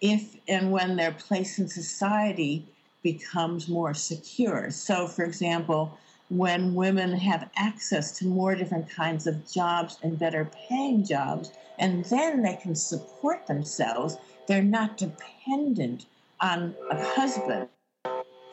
if 0.00 0.36
and 0.48 0.70
when 0.72 0.96
their 0.96 1.12
place 1.12 1.58
in 1.58 1.68
society 1.68 2.66
becomes 3.04 3.68
more 3.68 3.94
secure. 3.94 4.70
So, 4.72 5.06
for 5.06 5.24
example, 5.24 5.96
when 6.30 6.74
women 6.74 7.12
have 7.12 7.48
access 7.54 8.18
to 8.18 8.26
more 8.26 8.56
different 8.56 8.90
kinds 8.90 9.28
of 9.28 9.48
jobs 9.48 9.98
and 10.02 10.18
better 10.18 10.50
paying 10.68 11.04
jobs, 11.04 11.52
and 11.78 12.04
then 12.06 12.42
they 12.42 12.56
can 12.56 12.74
support 12.74 13.46
themselves, 13.46 14.16
they're 14.48 14.62
not 14.62 14.96
dependent 14.96 16.06
on 16.40 16.74
a 16.90 17.04
husband 17.04 17.68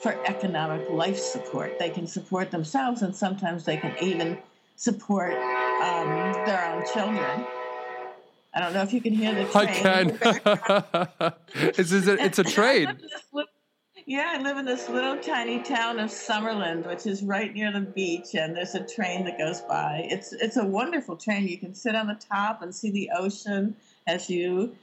for 0.02 0.20
economic 0.26 0.90
life 0.90 1.18
support. 1.18 1.80
They 1.80 1.90
can 1.90 2.06
support 2.06 2.52
themselves, 2.52 3.02
and 3.02 3.16
sometimes 3.16 3.66
they 3.66 3.78
can 3.78 3.96
even 4.02 4.38
support 4.76 5.34
um, 5.34 6.34
their 6.46 6.72
own 6.72 6.84
children. 6.94 7.46
I 8.54 8.60
don't 8.60 8.74
know 8.74 8.82
if 8.82 8.92
you 8.92 9.00
can 9.00 9.14
hear 9.14 9.34
the 9.34 9.46
train. 9.46 9.68
I 9.68 9.74
can. 9.74 11.34
it's, 11.78 11.92
it's, 11.92 12.08
a, 12.08 12.22
it's 12.22 12.40
a 12.40 12.44
train. 12.44 12.98
Yeah, 14.06 14.34
I 14.36 14.42
live 14.42 14.58
in 14.58 14.66
this 14.66 14.90
little 14.90 15.18
tiny 15.18 15.62
town 15.62 16.00
of 16.00 16.10
Summerland, 16.10 16.88
which 16.88 17.06
is 17.06 17.24
right 17.24 17.54
near 17.54 17.72
the 17.72 17.82
beach, 17.82 18.34
and 18.34 18.56
there's 18.56 18.76
a 18.76 18.86
train 18.86 19.26
that 19.26 19.38
goes 19.38 19.62
by. 19.62 20.08
It's 20.10 20.34
it's 20.34 20.58
a 20.58 20.66
wonderful 20.66 21.16
train. 21.16 21.48
You 21.48 21.58
can 21.58 21.76
sit 21.76 21.96
on 21.96 22.08
the 22.08 22.16
top 22.16 22.62
and 22.62 22.74
see 22.74 22.92
the 22.92 23.12
ocean 23.16 23.76
as 24.08 24.30
you 24.30 24.76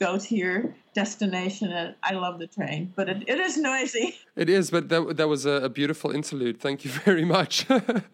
go 0.00 0.18
to 0.18 0.34
your 0.34 0.74
destination. 0.94 1.70
And 1.70 1.94
I 2.02 2.14
love 2.14 2.38
the 2.38 2.46
train, 2.46 2.92
but 2.96 3.08
it, 3.08 3.24
it 3.26 3.38
is 3.38 3.56
noisy. 3.56 4.16
It 4.34 4.48
is, 4.48 4.70
but 4.70 4.88
that 4.88 5.18
that 5.18 5.28
was 5.28 5.44
a, 5.44 5.68
beautiful 5.68 6.10
interlude. 6.10 6.58
Thank 6.58 6.84
you 6.84 6.90
very 7.04 7.24
much. 7.24 7.66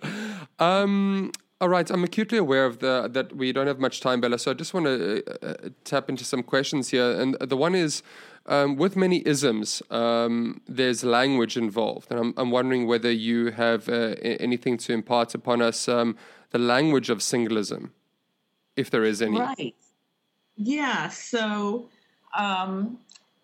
um, 0.59 1.31
all 1.61 1.69
right, 1.69 1.89
I'm 1.91 2.03
acutely 2.03 2.39
aware 2.39 2.67
of 2.67 2.81
the 2.81 3.09
that 3.13 3.37
we 3.37 3.53
don't 3.53 3.69
have 3.69 3.79
much 3.79 4.01
time, 4.01 4.21
Bella. 4.21 4.39
So 4.39 4.51
I 4.51 4.55
just 4.55 4.75
want 4.75 4.87
to 4.87 5.23
uh, 5.27 5.47
uh, 5.47 5.69
tap 5.85 6.09
into 6.09 6.25
some 6.25 6.43
questions 6.43 6.89
here, 6.91 7.11
and 7.21 7.37
the 7.41 7.57
one 7.57 7.77
is 7.77 8.03
um, 8.49 8.77
with 8.77 8.97
many 8.97 9.23
isms, 9.27 9.83
um, 9.91 10.63
there's 10.67 11.05
language 11.05 11.57
involved, 11.57 12.11
and 12.11 12.19
I'm, 12.19 12.35
I'm 12.37 12.51
wondering 12.51 12.87
whether 12.87 13.13
you 13.13 13.51
have 13.51 13.89
uh, 13.89 14.15
anything 14.23 14.79
to 14.79 14.93
impart 14.95 15.35
upon 15.35 15.61
us 15.61 15.87
um, 15.87 16.17
the 16.51 16.59
language 16.59 17.11
of 17.11 17.23
singlism, 17.23 17.93
if 18.75 18.91
there 18.91 19.05
is 19.05 19.21
any. 19.21 19.39
Right. 19.39 19.75
Yeah. 20.57 21.11
So, 21.11 21.91
um, 22.37 22.99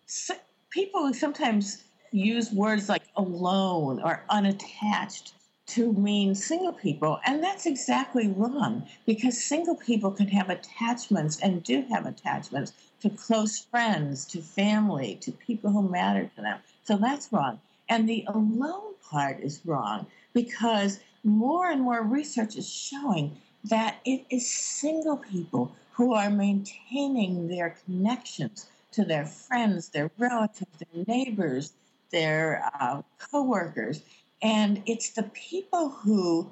so 0.07 0.33
people 0.71 1.13
sometimes 1.13 1.83
use 2.11 2.51
words 2.51 2.89
like 2.89 3.03
alone 3.15 4.01
or 4.01 4.23
unattached 4.29 5.33
to 5.67 5.93
mean 5.93 6.33
single 6.33 6.73
people, 6.73 7.19
and 7.27 7.43
that's 7.43 7.67
exactly 7.67 8.29
wrong 8.29 8.87
because 9.05 9.41
single 9.41 9.75
people 9.75 10.09
can 10.09 10.27
have 10.27 10.49
attachments 10.49 11.39
and 11.41 11.63
do 11.63 11.85
have 11.91 12.07
attachments 12.07 12.73
to 13.05 13.11
close 13.11 13.59
friends, 13.59 14.25
to 14.25 14.41
family, 14.41 15.15
to 15.21 15.31
people 15.31 15.69
who 15.69 15.87
matter 15.87 16.27
to 16.35 16.41
them. 16.41 16.57
So 16.85 16.97
that's 16.97 17.31
wrong. 17.31 17.59
And 17.87 18.09
the 18.09 18.25
alone 18.27 18.95
part 19.07 19.39
is 19.41 19.61
wrong 19.63 20.07
because 20.33 20.99
more 21.23 21.69
and 21.69 21.81
more 21.81 22.01
research 22.01 22.55
is 22.55 22.67
showing 22.67 23.37
that 23.65 23.97
it 24.05 24.25
is 24.31 24.49
single 24.49 25.17
people 25.17 25.75
who 25.91 26.15
are 26.15 26.31
maintaining 26.31 27.47
their 27.47 27.77
connections 27.85 28.65
to 28.93 29.05
their 29.05 29.25
friends, 29.25 29.89
their 29.89 30.09
relatives, 30.17 30.71
their 30.79 31.05
neighbors, 31.05 31.73
their 32.11 32.71
uh, 32.79 33.03
coworkers, 33.19 34.01
and 34.41 34.81
it's 34.87 35.11
the 35.11 35.29
people 35.33 35.89
who, 35.89 36.49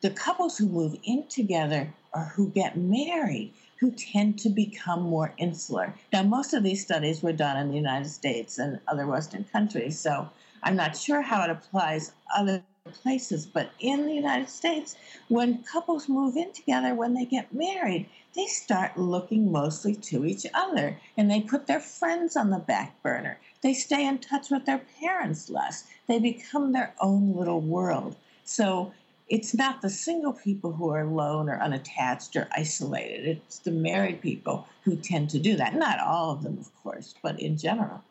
the 0.00 0.10
couples 0.10 0.58
who 0.58 0.66
move 0.66 0.96
in 1.04 1.28
together 1.28 1.92
or 2.12 2.24
who 2.24 2.50
get 2.50 2.76
married, 2.76 3.52
who 3.78 3.90
tend 3.90 4.38
to 4.38 4.48
become 4.48 5.02
more 5.02 5.34
insular. 5.38 5.94
Now, 6.12 6.22
most 6.22 6.54
of 6.54 6.62
these 6.62 6.82
studies 6.82 7.22
were 7.22 7.32
done 7.32 7.56
in 7.56 7.68
the 7.68 7.76
United 7.76 8.08
States 8.08 8.58
and 8.58 8.80
other 8.88 9.06
Western 9.06 9.44
countries, 9.44 9.98
so 9.98 10.28
I'm 10.62 10.76
not 10.76 10.96
sure 10.96 11.22
how 11.22 11.44
it 11.44 11.50
applies 11.50 12.12
other 12.34 12.62
places, 13.02 13.46
but 13.46 13.70
in 13.80 14.06
the 14.06 14.14
United 14.14 14.48
States, 14.48 14.96
when 15.28 15.62
couples 15.64 16.08
move 16.08 16.36
in 16.36 16.52
together, 16.52 16.94
when 16.94 17.14
they 17.14 17.24
get 17.24 17.52
married, 17.52 18.08
they 18.34 18.46
start 18.46 18.96
looking 18.96 19.50
mostly 19.50 19.94
to 19.94 20.24
each 20.24 20.46
other 20.54 20.98
and 21.16 21.30
they 21.30 21.40
put 21.40 21.66
their 21.66 21.80
friends 21.80 22.36
on 22.36 22.50
the 22.50 22.58
back 22.58 23.00
burner. 23.02 23.38
They 23.62 23.74
stay 23.74 24.06
in 24.06 24.18
touch 24.18 24.50
with 24.50 24.66
their 24.66 24.82
parents 25.00 25.50
less. 25.50 25.84
They 26.06 26.18
become 26.18 26.72
their 26.72 26.94
own 27.00 27.34
little 27.34 27.60
world. 27.60 28.16
So 28.44 28.92
it's 29.28 29.54
not 29.54 29.82
the 29.82 29.90
single 29.90 30.32
people 30.32 30.72
who 30.72 30.90
are 30.90 31.00
alone 31.00 31.48
or 31.48 31.60
unattached 31.60 32.36
or 32.36 32.48
isolated. 32.56 33.26
It's 33.26 33.58
the 33.58 33.72
married 33.72 34.20
people 34.20 34.68
who 34.84 34.96
tend 34.96 35.30
to 35.30 35.38
do 35.38 35.56
that. 35.56 35.74
Not 35.74 35.98
all 35.98 36.30
of 36.30 36.42
them, 36.42 36.58
of 36.58 36.74
course, 36.82 37.14
but 37.22 37.40
in 37.40 37.56
general. 37.56 38.02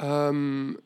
Um, 0.00 0.80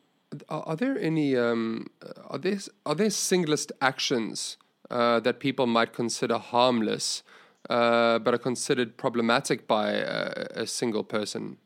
are 0.49 0.75
there 0.75 0.97
any 0.99 1.35
um, 1.37 1.87
are 2.27 2.37
there 2.37 2.59
are 2.85 2.95
there 2.95 3.09
singlest 3.09 3.71
actions 3.81 4.57
uh, 4.91 5.19
that 5.21 5.39
people 5.39 5.65
might 5.65 5.93
consider 5.93 6.37
harmless, 6.37 7.23
uh, 7.69 8.19
but 8.19 8.33
are 8.33 8.37
considered 8.37 8.97
problematic 8.97 9.67
by 9.67 9.91
a, 9.91 10.47
a 10.55 10.67
single 10.67 11.03
person? 11.03 11.57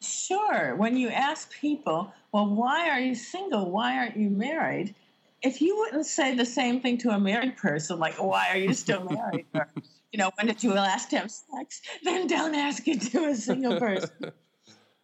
Sure. 0.00 0.74
When 0.74 0.96
you 0.96 1.10
ask 1.10 1.52
people, 1.52 2.12
well, 2.32 2.48
why 2.48 2.88
are 2.88 2.98
you 2.98 3.14
single? 3.14 3.70
Why 3.70 3.98
aren't 3.98 4.16
you 4.16 4.30
married? 4.30 4.94
If 5.42 5.60
you 5.60 5.76
wouldn't 5.78 6.06
say 6.06 6.34
the 6.34 6.46
same 6.46 6.80
thing 6.80 6.98
to 6.98 7.10
a 7.10 7.18
married 7.18 7.56
person, 7.56 7.98
like, 7.98 8.14
why 8.14 8.48
are 8.50 8.56
you 8.56 8.74
still 8.74 9.04
married? 9.04 9.46
or, 9.54 9.68
you 10.12 10.18
know, 10.18 10.30
when 10.36 10.46
did 10.46 10.62
you 10.62 10.72
last 10.72 11.10
have 11.10 11.30
sex? 11.30 11.82
Then 12.02 12.26
don't 12.26 12.54
ask 12.54 12.86
it 12.86 13.00
to 13.12 13.24
a 13.26 13.34
single 13.34 13.78
person. 13.78 14.10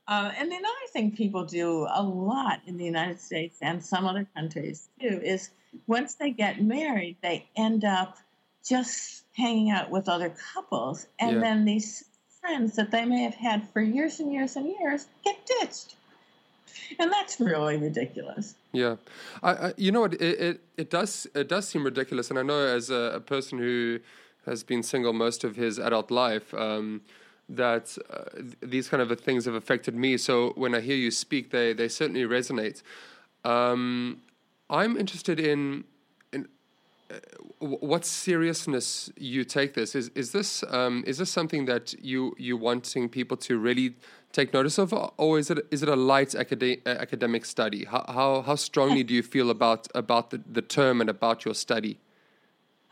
Uh, 0.09 0.33
and 0.39 0.51
another 0.51 0.87
thing 0.95 1.15
people 1.15 1.45
do 1.45 1.87
a 1.93 2.03
lot 2.03 2.63
in 2.67 2.79
the 2.79 2.85
United 2.85 3.21
States 3.21 3.59
and 3.61 3.85
some 3.85 4.07
other 4.07 4.27
countries 4.35 4.89
too 4.99 5.21
is 5.23 5.51
once 5.87 6.15
they 6.15 6.31
get 6.31 6.63
married, 6.63 7.19
they 7.23 7.47
end 7.57 7.85
up 7.85 8.17
just 8.67 9.25
hanging 9.37 9.71
out 9.71 9.91
with 9.91 10.09
other 10.09 10.35
couples, 10.55 11.07
and 11.19 11.37
yeah. 11.37 11.41
then 11.41 11.65
these 11.67 12.05
friends 12.41 12.77
that 12.77 12.91
they 12.91 13.05
may 13.05 13.23
have 13.23 13.35
had 13.35 13.69
for 13.69 13.83
years 13.83 14.19
and 14.21 14.33
years 14.33 14.57
and 14.57 14.67
years 14.67 15.07
get 15.25 15.37
ditched. 15.47 15.97
And 16.99 17.13
that's 17.13 17.41
really 17.41 17.77
ridiculous. 17.77 18.55
Yeah, 18.73 18.97
I, 19.43 19.51
I 19.53 19.73
you 19.77 19.93
know 19.93 20.01
what 20.03 20.15
it, 20.15 20.23
it, 20.23 20.61
it 20.77 20.91
does 20.91 21.27
it 21.35 21.49
does 21.49 21.69
seem 21.69 21.85
ridiculous, 21.85 22.31
and 22.31 22.39
I 22.39 22.43
know 22.43 22.67
as 22.67 22.91
a, 22.91 23.13
a 23.17 23.21
person 23.21 23.59
who 23.59 24.01
has 24.47 24.63
been 24.63 24.83
single 24.83 25.13
most 25.13 25.45
of 25.45 25.57
his 25.57 25.79
adult 25.79 26.11
life. 26.11 26.55
Um, 26.55 27.03
that 27.51 27.97
uh, 28.11 28.43
these 28.61 28.89
kind 28.89 29.03
of 29.03 29.21
things 29.21 29.47
have 29.47 29.55
affected 29.55 29.95
me. 29.95 30.19
So 30.19 30.53
when 30.55 30.75
I 30.75 30.81
hear 30.81 30.97
you 30.97 31.11
speak, 31.11 31.51
they 31.51 31.73
they 31.73 31.89
certainly 31.89 32.25
resonate. 32.25 32.83
Um, 33.45 34.21
I'm 34.69 34.97
interested 34.99 35.41
in 35.41 35.85
what 37.59 38.05
seriousness 38.05 39.11
you 39.17 39.45
take 39.45 39.75
this. 39.75 39.95
Is 39.95 40.11
is 40.15 40.33
this 40.33 40.63
um, 40.69 41.05
is 41.07 41.19
this 41.19 41.31
something 41.31 41.65
that 41.67 41.95
you 42.03 42.35
you 42.39 42.57
wanting 42.57 43.09
people 43.09 43.37
to 43.39 43.59
really 43.59 43.97
take 44.33 44.53
notice 44.53 44.79
of, 44.79 44.93
or 45.17 45.39
is 45.39 45.51
it 45.51 45.67
is 45.71 45.83
it 45.83 45.89
a 45.89 45.97
light 45.97 46.35
academic 46.35 46.87
academic 46.87 47.45
study? 47.45 47.85
How 47.85 48.05
how 48.09 48.43
how 48.43 48.55
strongly 48.57 49.03
do 49.03 49.15
you 49.15 49.23
feel 49.23 49.51
about 49.51 49.89
about 49.95 50.31
the, 50.31 50.41
the 50.51 50.63
term 50.63 51.01
and 51.01 51.09
about 51.11 51.45
your 51.45 51.55
study? 51.55 51.99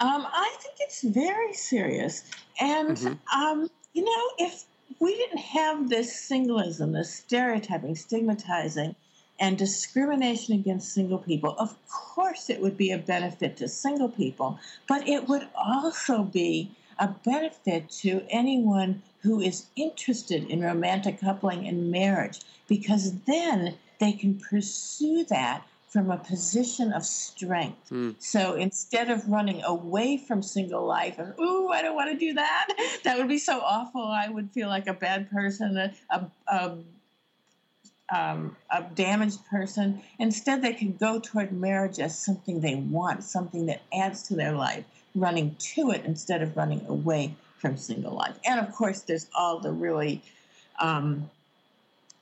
Um, 0.00 0.26
I 0.26 0.56
think 0.61 0.76
it's 0.80 1.02
very 1.02 1.52
serious, 1.52 2.25
and 2.61 2.96
mm-hmm. 2.96 3.40
um, 3.40 3.70
you 3.92 4.04
know, 4.04 4.46
if 4.46 4.64
we 5.00 5.14
didn't 5.16 5.38
have 5.38 5.88
this 5.88 6.14
singlism, 6.14 6.92
this 6.92 7.14
stereotyping, 7.14 7.94
stigmatizing, 7.94 8.94
and 9.38 9.59
discrimination 9.59 10.55
against 10.55 10.93
single 10.93 11.19
people, 11.19 11.55
of 11.59 11.75
course 11.88 12.49
it 12.49 12.61
would 12.61 12.76
be 12.76 12.90
a 12.90 12.99
benefit 12.99 13.57
to 13.59 13.69
single 13.69 14.09
people, 14.09 14.59
but 14.88 15.07
it 15.09 15.28
would 15.28 15.47
also 15.55 16.23
be 16.23 16.71
a 16.99 17.09
benefit 17.09 17.90
to 17.90 18.23
anyone 18.31 19.02
who 19.21 19.40
is 19.40 19.66
interested 19.76 20.45
in 20.45 20.61
romantic 20.61 21.21
coupling 21.21 21.66
and 21.66 21.90
marriage 21.90 22.40
because 22.69 23.12
then 23.26 23.75
they 23.99 24.12
can 24.12 24.38
pursue 24.38 25.25
that 25.25 25.62
from 25.88 26.11
a 26.11 26.19
position 26.19 26.93
of 26.93 27.05
strength. 27.05 27.90
Mm. 27.90 28.14
So 28.19 28.55
instead 28.55 29.11
of 29.11 29.26
running 29.28 29.62
away 29.64 30.19
from 30.19 30.43
single 30.43 30.85
life 30.85 31.19
and, 31.19 31.33
ooh, 31.40 31.69
I 31.69 31.81
don't 31.81 31.95
want 31.95 32.11
to 32.11 32.19
do 32.19 32.35
that, 32.35 32.69
that 33.05 33.16
would 33.16 33.28
be 33.28 33.38
so 33.38 33.61
awful. 33.61 34.02
I 34.02 34.28
would 34.28 34.50
feel 34.50 34.69
like 34.69 34.88
a 34.88 34.93
bad 34.93 35.31
person, 35.31 35.76
a, 35.78 35.95
a, 36.11 36.26
a, 36.49 36.76
um, 38.14 38.56
a 38.70 38.82
damaged 38.94 39.44
person. 39.46 40.02
Instead, 40.18 40.62
they 40.62 40.72
can 40.72 40.92
go 40.92 41.18
toward 41.18 41.52
marriage 41.52 41.98
as 41.98 42.18
something 42.18 42.60
they 42.60 42.76
want, 42.76 43.25
something 43.25 43.66
that 43.66 43.82
adds 43.92 44.22
to 44.25 44.34
their 44.34 44.52
life, 44.52 44.84
running 45.14 45.56
to 45.58 45.90
it 45.90 46.04
instead 46.04 46.42
of 46.42 46.56
running 46.56 46.84
away 46.86 47.34
from 47.58 47.76
single 47.76 48.14
life. 48.14 48.38
And 48.44 48.60
of 48.60 48.72
course, 48.75 49.00
there's 49.00 49.28
all 49.36 49.58
the 49.58 49.72
really 49.72 50.22
um, 50.80 51.30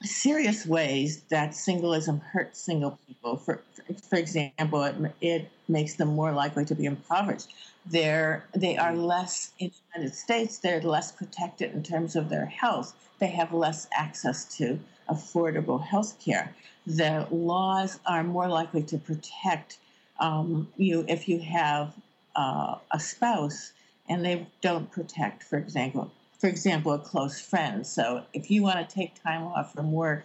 serious 0.03 0.67
ways 0.67 1.23
that 1.29 1.55
singlism 1.55 2.21
hurts 2.21 2.61
single 2.61 2.99
people. 3.07 3.37
For 3.37 3.63
for 4.09 4.17
example, 4.17 4.83
it, 4.85 4.97
it 5.21 5.51
makes 5.69 5.95
them 5.95 6.09
more 6.09 6.33
likely 6.33 6.65
to 6.67 6.75
be 6.75 6.85
impoverished. 6.85 7.53
They're 7.87 8.45
they 8.55 8.77
are 8.77 8.95
less 8.95 9.53
in 9.59 9.69
the 9.69 9.99
United 9.99 10.15
States. 10.15 10.59
They're 10.59 10.81
less 10.81 11.13
protected 11.13 11.73
in 11.73 11.83
terms 11.83 12.17
of 12.17 12.29
their 12.29 12.47
health. 12.47 12.95
They 13.19 13.29
have 13.29 13.53
less 13.53 13.87
access 13.93 14.45
to 14.57 14.79
affordable 15.09 15.83
health 15.83 16.19
care. 16.25 16.55
The 16.87 17.27
laws 17.31 17.99
are 18.07 18.23
more 18.23 18.49
likely 18.49 18.83
to 18.85 18.99
protect 18.99 19.79
um, 20.21 20.69
you 20.77 21.05
if 21.09 21.29
you 21.29 21.41
have 21.41 21.95
uh, 22.37 22.77
a 22.93 23.01
spouse, 23.01 23.73
and 24.09 24.25
they 24.25 24.47
don't 24.61 24.91
protect, 24.91 25.43
for 25.43 25.57
example, 25.57 26.11
for 26.39 26.49
example, 26.49 26.93
a 26.93 26.99
close 26.99 27.41
friend. 27.41 27.87
So 27.87 28.25
if 28.33 28.51
you 28.51 28.63
want 28.63 28.87
to 28.87 28.95
take 28.95 29.23
time 29.23 29.45
off 29.45 29.73
from 29.73 29.93
work 29.93 30.25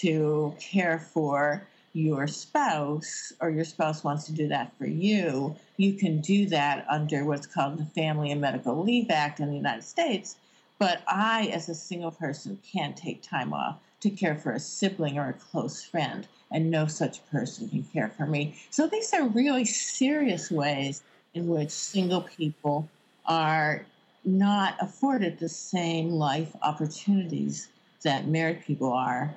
to 0.00 0.54
care 0.58 0.98
for 0.98 1.66
your 1.94 2.26
spouse, 2.26 3.32
or 3.40 3.50
your 3.50 3.64
spouse 3.64 4.02
wants 4.02 4.24
to 4.24 4.32
do 4.32 4.48
that 4.48 4.72
for 4.78 4.86
you, 4.86 5.54
you 5.76 5.92
can 5.92 6.20
do 6.20 6.46
that 6.46 6.86
under 6.88 7.24
what's 7.24 7.46
called 7.46 7.78
the 7.78 7.84
Family 7.84 8.30
and 8.30 8.40
Medical 8.40 8.82
Leave 8.82 9.10
Act 9.10 9.40
in 9.40 9.50
the 9.50 9.56
United 9.56 9.84
States. 9.84 10.36
But 10.78 11.02
I, 11.06 11.46
as 11.52 11.68
a 11.68 11.74
single 11.74 12.10
person, 12.10 12.58
can't 12.72 12.96
take 12.96 13.22
time 13.22 13.52
off 13.52 13.78
to 14.02 14.10
care 14.10 14.36
for 14.36 14.52
a 14.52 14.60
sibling 14.60 15.18
or 15.18 15.28
a 15.28 15.32
close 15.32 15.82
friend, 15.82 16.26
and 16.50 16.70
no 16.70 16.86
such 16.86 17.24
person 17.30 17.68
can 17.68 17.82
care 17.84 18.12
for 18.16 18.26
me. 18.26 18.54
So 18.70 18.86
these 18.86 19.12
are 19.14 19.26
really 19.28 19.64
serious 19.64 20.50
ways 20.50 21.02
in 21.34 21.48
which 21.48 21.70
single 21.70 22.22
people 22.22 22.88
are 23.26 23.86
not 24.24 24.76
afforded 24.80 25.38
the 25.38 25.48
same 25.48 26.10
life 26.10 26.54
opportunities 26.62 27.68
that 28.02 28.26
married 28.26 28.64
people 28.64 28.92
are. 28.92 29.34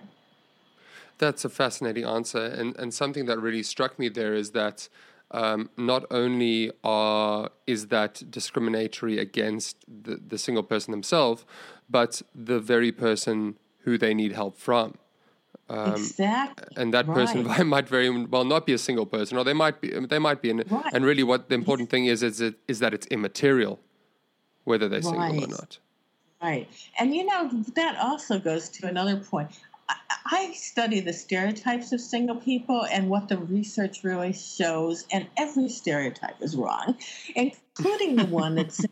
That's 1.17 1.45
a 1.45 1.49
fascinating 1.49 2.03
answer. 2.03 2.43
And, 2.43 2.75
and 2.77 2.93
something 2.93 3.25
that 3.25 3.39
really 3.39 3.63
struck 3.63 3.97
me 3.97 4.09
there 4.09 4.33
is 4.33 4.51
that 4.51 4.89
um, 5.31 5.69
not 5.77 6.05
only 6.11 6.71
are, 6.83 7.49
is 7.65 7.87
that 7.87 8.23
discriminatory 8.29 9.17
against 9.17 9.77
the, 9.87 10.19
the 10.27 10.37
single 10.37 10.63
person 10.63 10.91
themselves, 10.91 11.45
but 11.89 12.21
the 12.33 12.59
very 12.59 12.91
person 12.91 13.55
who 13.85 13.97
they 13.97 14.13
need 14.13 14.33
help 14.33 14.57
from. 14.57 14.95
Um, 15.69 15.93
exactly. 15.93 16.67
And 16.75 16.93
that 16.93 17.07
right. 17.07 17.15
person 17.15 17.67
might 17.67 17.87
very 17.87 18.09
well 18.25 18.43
not 18.43 18.65
be 18.65 18.73
a 18.73 18.77
single 18.77 19.05
person, 19.05 19.37
or 19.37 19.43
they 19.43 19.53
might 19.53 19.81
be. 19.81 19.91
They 19.91 20.19
might 20.19 20.41
be. 20.41 20.49
And, 20.51 20.69
right. 20.71 20.93
and 20.93 21.05
really, 21.05 21.23
what 21.23 21.49
the 21.49 21.55
important 21.55 21.89
thing 21.89 22.05
is 22.05 22.21
is, 22.21 22.41
it, 22.41 22.55
is 22.67 22.79
that 22.79 22.93
it's 22.93 23.07
immaterial 23.07 23.79
whether 24.65 24.89
they're 24.89 25.01
single 25.01 25.43
or 25.43 25.47
not. 25.47 25.77
Right. 26.41 26.67
And 26.99 27.15
you 27.15 27.25
know, 27.25 27.63
that 27.75 27.97
also 27.97 28.39
goes 28.39 28.69
to 28.69 28.87
another 28.87 29.17
point. 29.17 29.49
I, 29.87 29.95
I 30.25 30.53
study 30.53 30.99
the 30.99 31.13
stereotypes 31.13 31.91
of 31.91 32.01
single 32.01 32.35
people 32.35 32.85
and 32.91 33.09
what 33.09 33.29
the 33.29 33.37
research 33.37 34.03
really 34.03 34.33
shows, 34.33 35.05
and 35.11 35.27
every 35.37 35.69
stereotype 35.69 36.41
is 36.41 36.55
wrong, 36.55 36.97
including 37.35 38.15
the 38.15 38.25
one 38.25 38.55
that's 38.55 38.83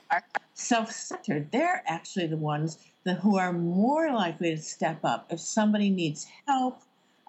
self-centered. 0.54 1.52
They're 1.52 1.82
actually 1.86 2.26
the 2.26 2.36
ones 2.36 2.78
that, 3.06 3.20
who 3.20 3.38
are 3.38 3.52
more 3.52 4.12
likely 4.12 4.54
to 4.54 4.60
step 4.60 4.98
up 5.04 5.26
if 5.30 5.40
somebody 5.40 5.90
needs 5.90 6.26
help, 6.46 6.82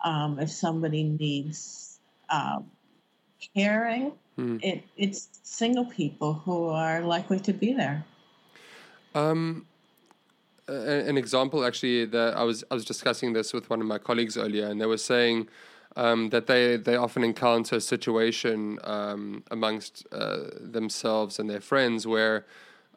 um, 0.04 0.40
if 0.40 0.52
somebody 0.52 1.04
needs 1.04 2.00
um, 2.30 2.70
caring. 3.56 4.12
Hmm. 4.36 4.58
It, 4.62 4.84
it's 4.98 5.30
single 5.44 5.86
people 5.86 6.34
who 6.34 6.68
are 6.68 7.02
likely 7.02 7.40
to 7.40 7.54
be 7.54 7.74
there. 7.74 8.04
Um, 9.16 9.66
an 10.68 11.18
example 11.18 11.64
actually 11.66 12.06
that 12.06 12.36
I 12.36 12.44
was 12.44 12.64
I 12.70 12.74
was 12.74 12.86
discussing 12.86 13.34
this 13.34 13.54
with 13.54 13.70
one 13.70 13.80
of 13.80 13.88
my 13.88 13.98
colleagues 13.98 14.38
earlier, 14.38 14.68
and 14.68 14.82
they 14.82 14.86
were 14.86 14.98
saying 14.98 15.48
um, 15.96 16.30
that 16.30 16.48
they 16.48 16.78
they 16.78 16.96
often 16.96 17.24
encounter 17.24 17.78
a 17.78 17.82
situation 17.82 18.78
um, 18.84 19.44
amongst 19.50 20.06
uh, 20.12 20.38
themselves 20.60 21.40
and 21.40 21.50
their 21.50 21.62
friends 21.62 22.06
where 22.06 22.46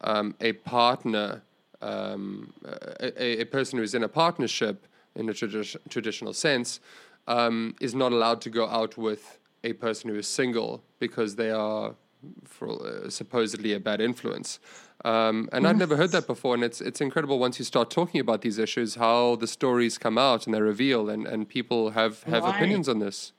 um, 0.01 0.35
a 0.41 0.53
partner, 0.53 1.43
um, 1.83 2.53
a, 3.01 3.41
a, 3.41 3.45
person 3.45 3.79
who 3.79 3.83
is 3.83 3.95
in 3.95 4.03
a 4.03 4.09
partnership 4.09 4.87
in 5.15 5.29
a 5.29 5.33
tradi- 5.33 5.77
traditional 5.89 6.33
sense, 6.33 6.81
um, 7.27 7.75
is 7.81 7.95
not 7.95 8.13
allowed 8.13 8.41
to 8.43 8.51
go 8.51 8.69
out 8.69 8.97
with 8.97 9.39
a 9.65 9.73
person 9.75 10.11
who 10.11 10.17
is 10.17 10.29
single 10.29 10.83
because 10.99 11.37
they 11.37 11.51
are 11.51 11.95
for, 12.45 12.71
uh, 12.87 13.11
supposedly 13.11 13.73
a 13.73 13.81
bad 13.81 14.01
influence. 14.01 14.59
Um, 15.05 15.49
and 15.53 15.67
I'd 15.67 15.79
never 15.79 15.97
heard 15.97 16.11
that 16.13 16.27
before, 16.27 16.55
and 16.55 16.63
it's 16.63 16.83
it's 16.83 17.01
incredible 17.01 17.39
once 17.39 17.59
you 17.59 17.65
start 17.65 17.91
talking 17.91 18.21
about 18.21 18.43
these 18.43 18.59
issues 18.59 18.97
how 18.97 19.37
the 19.37 19.47
stories 19.47 19.97
come 19.97 20.19
out 20.19 20.47
and 20.47 20.55
they 20.55 20.61
reveal, 20.61 21.09
and, 21.09 21.27
and 21.27 21.49
people 21.49 21.91
have 21.91 22.23
have 22.25 22.45
right. 22.45 22.55
opinions 22.55 22.87
on 22.87 22.99
this. 22.99 23.33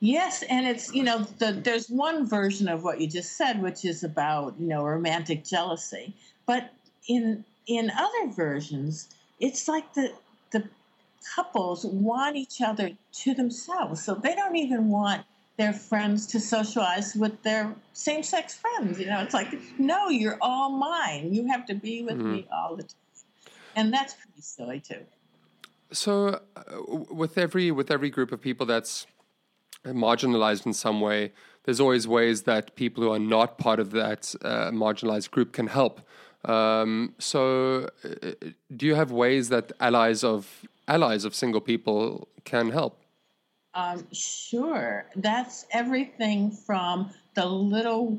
Yes, 0.00 0.42
and 0.50 0.66
it's 0.66 0.92
you 0.92 1.02
know 1.02 1.20
the, 1.38 1.52
there's 1.52 1.88
one 1.88 2.26
version 2.26 2.68
of 2.68 2.84
what 2.84 3.00
you 3.00 3.06
just 3.06 3.38
said, 3.38 3.62
which 3.62 3.86
is 3.86 4.04
about 4.04 4.54
you 4.60 4.66
know 4.66 4.84
romantic 4.84 5.44
jealousy, 5.44 6.14
but 6.44 6.70
in 7.08 7.44
in 7.66 7.90
other 7.90 8.32
versions, 8.32 9.08
it's 9.40 9.68
like 9.68 9.94
the 9.94 10.12
the 10.50 10.68
couples 11.34 11.84
want 11.84 12.36
each 12.36 12.60
other 12.60 12.90
to 13.12 13.34
themselves, 13.34 14.04
so 14.04 14.14
they 14.14 14.34
don't 14.34 14.56
even 14.56 14.90
want 14.90 15.24
their 15.56 15.72
friends 15.72 16.26
to 16.26 16.40
socialize 16.40 17.14
with 17.14 17.42
their 17.42 17.74
same 17.92 18.22
sex 18.22 18.54
friends. 18.54 18.98
You 18.98 19.06
know, 19.06 19.20
it's 19.20 19.34
like, 19.34 19.56
no, 19.78 20.08
you're 20.08 20.38
all 20.40 20.70
mine. 20.70 21.32
You 21.32 21.46
have 21.46 21.64
to 21.66 21.74
be 21.74 22.02
with 22.02 22.16
mm-hmm. 22.16 22.32
me 22.32 22.48
all 22.52 22.76
the 22.76 22.82
time. 22.82 22.96
And 23.76 23.92
that's 23.92 24.14
pretty 24.14 24.40
silly 24.40 24.80
too. 24.80 25.00
So, 25.92 26.40
uh, 26.56 26.62
with 27.10 27.38
every 27.38 27.70
with 27.70 27.90
every 27.90 28.10
group 28.10 28.32
of 28.32 28.40
people 28.40 28.66
that's 28.66 29.06
marginalized 29.84 30.66
in 30.66 30.72
some 30.72 31.00
way, 31.00 31.32
there's 31.64 31.80
always 31.80 32.06
ways 32.08 32.42
that 32.42 32.74
people 32.74 33.02
who 33.04 33.12
are 33.12 33.18
not 33.18 33.58
part 33.58 33.78
of 33.78 33.90
that 33.92 34.34
uh, 34.42 34.70
marginalized 34.70 35.30
group 35.30 35.52
can 35.52 35.68
help. 35.68 36.00
Um, 36.44 37.14
so, 37.18 37.88
uh, 38.04 38.32
do 38.76 38.86
you 38.86 38.94
have 38.94 39.10
ways 39.10 39.48
that 39.48 39.72
allies 39.80 40.22
of 40.22 40.66
allies 40.86 41.24
of 41.24 41.34
single 41.34 41.60
people 41.60 42.28
can 42.44 42.70
help? 42.70 43.00
Um, 43.74 44.06
sure. 44.12 45.06
That's 45.16 45.66
everything 45.72 46.50
from 46.50 47.10
the 47.34 47.46
little 47.46 48.18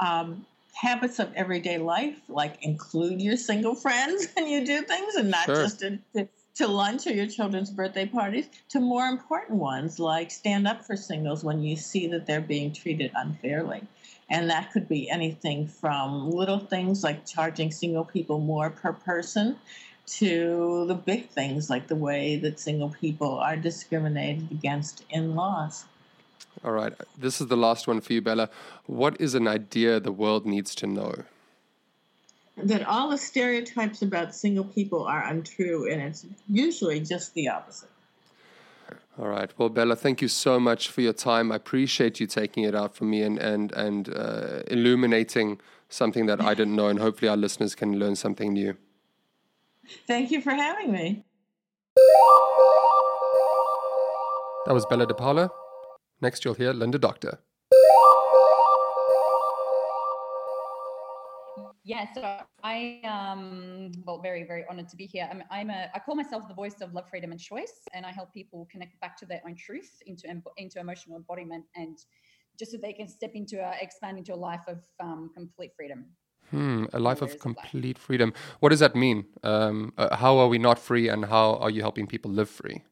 um, 0.00 0.46
habits 0.74 1.18
of 1.18 1.32
everyday 1.34 1.78
life, 1.78 2.18
like 2.28 2.62
include 2.62 3.20
your 3.20 3.36
single 3.36 3.74
friends 3.74 4.28
when 4.34 4.46
you 4.46 4.64
do 4.64 4.82
things 4.82 5.16
and 5.16 5.30
not 5.30 5.46
sure. 5.46 5.56
just 5.56 5.80
to, 5.80 5.98
to, 6.14 6.28
to, 6.54 6.68
lunch 6.68 7.06
or 7.06 7.12
your 7.12 7.26
children's 7.26 7.70
birthday 7.70 8.06
parties, 8.06 8.48
to 8.68 8.80
more 8.80 9.06
important 9.06 9.58
ones 9.58 9.98
like 9.98 10.30
stand 10.30 10.68
up 10.68 10.84
for 10.84 10.96
singles 10.96 11.42
when 11.42 11.62
you 11.62 11.76
see 11.76 12.06
that 12.06 12.26
they're 12.26 12.40
being 12.40 12.72
treated 12.72 13.10
unfairly. 13.16 13.82
And 14.30 14.48
that 14.48 14.70
could 14.70 14.88
be 14.88 15.10
anything 15.10 15.66
from 15.66 16.30
little 16.30 16.60
things 16.60 17.02
like 17.02 17.26
charging 17.26 17.72
single 17.72 18.04
people 18.04 18.38
more 18.38 18.70
per 18.70 18.92
person 18.92 19.56
to 20.06 20.86
the 20.86 20.94
big 20.94 21.28
things 21.28 21.68
like 21.68 21.88
the 21.88 21.96
way 21.96 22.36
that 22.36 22.58
single 22.58 22.90
people 22.90 23.38
are 23.38 23.56
discriminated 23.56 24.50
against 24.50 25.04
in 25.10 25.34
laws. 25.34 25.84
All 26.64 26.72
right. 26.72 26.92
This 27.16 27.40
is 27.40 27.46
the 27.46 27.56
last 27.56 27.86
one 27.86 28.00
for 28.00 28.12
you, 28.12 28.22
Bella. 28.22 28.50
What 28.86 29.20
is 29.20 29.34
an 29.34 29.46
idea 29.46 30.00
the 30.00 30.12
world 30.12 30.46
needs 30.46 30.74
to 30.76 30.86
know? 30.86 31.14
That 32.56 32.86
all 32.86 33.08
the 33.10 33.18
stereotypes 33.18 34.02
about 34.02 34.34
single 34.34 34.64
people 34.64 35.04
are 35.04 35.24
untrue, 35.24 35.90
and 35.90 36.02
it's 36.02 36.26
usually 36.48 37.00
just 37.00 37.32
the 37.34 37.48
opposite. 37.48 37.88
All 39.18 39.28
right. 39.28 39.52
Well, 39.58 39.68
Bella, 39.68 39.96
thank 39.96 40.22
you 40.22 40.28
so 40.28 40.58
much 40.60 40.88
for 40.88 41.00
your 41.00 41.12
time. 41.12 41.52
I 41.52 41.56
appreciate 41.56 42.20
you 42.20 42.26
taking 42.26 42.64
it 42.64 42.74
out 42.74 42.94
for 42.94 43.04
me 43.04 43.22
and 43.22 43.38
and 43.38 43.72
and 43.72 44.08
uh, 44.08 44.62
illuminating 44.68 45.60
something 45.88 46.26
that 46.26 46.40
I 46.40 46.54
didn't 46.54 46.76
know, 46.76 46.88
and 46.88 46.98
hopefully 46.98 47.28
our 47.28 47.36
listeners 47.36 47.74
can 47.74 47.98
learn 47.98 48.16
something 48.16 48.52
new. 48.52 48.76
Thank 50.06 50.30
you 50.30 50.40
for 50.40 50.52
having 50.52 50.92
me. 50.92 51.24
That 54.66 54.74
was 54.74 54.86
Bella 54.86 55.06
DePaulo. 55.06 55.50
Next, 56.20 56.44
you'll 56.44 56.54
hear 56.54 56.72
Linda 56.72 56.98
Doktar. 56.98 57.38
Yeah, 61.84 62.06
so 62.14 62.20
I 62.62 63.00
um 63.04 63.92
well 64.06 64.20
very 64.20 64.44
very 64.44 64.64
honored 64.68 64.88
to 64.90 64.96
be 64.96 65.06
here. 65.06 65.28
I'm 65.30 65.42
I'm 65.50 65.70
a 65.70 65.88
I 65.94 65.98
call 65.98 66.14
myself 66.14 66.46
the 66.48 66.54
voice 66.54 66.80
of 66.80 66.92
love, 66.92 67.08
freedom, 67.08 67.30
and 67.30 67.40
choice, 67.40 67.72
and 67.94 68.04
I 68.04 68.12
help 68.12 68.32
people 68.32 68.68
connect 68.70 69.00
back 69.00 69.16
to 69.18 69.26
their 69.26 69.40
own 69.46 69.56
truth, 69.56 69.90
into 70.06 70.28
into 70.56 70.78
emotional 70.78 71.16
embodiment, 71.16 71.64
and 71.74 71.98
just 72.58 72.72
so 72.72 72.78
they 72.80 72.92
can 72.92 73.08
step 73.08 73.30
into 73.34 73.56
a 73.58 73.72
expand 73.80 74.18
into 74.18 74.34
a 74.34 74.36
life 74.36 74.64
of 74.68 74.78
um, 75.00 75.30
complete 75.34 75.72
freedom. 75.76 76.06
Hmm, 76.50 76.84
a 76.92 76.98
life 76.98 77.22
of 77.22 77.38
complete 77.38 77.96
life. 77.96 78.02
freedom. 78.02 78.32
What 78.60 78.70
does 78.70 78.80
that 78.80 78.94
mean? 78.96 79.26
Um, 79.42 79.92
uh, 79.96 80.16
how 80.16 80.38
are 80.38 80.48
we 80.48 80.58
not 80.58 80.78
free, 80.78 81.08
and 81.08 81.24
how 81.26 81.54
are 81.56 81.70
you 81.70 81.80
helping 81.80 82.06
people 82.06 82.30
live 82.30 82.50
free? 82.50 82.82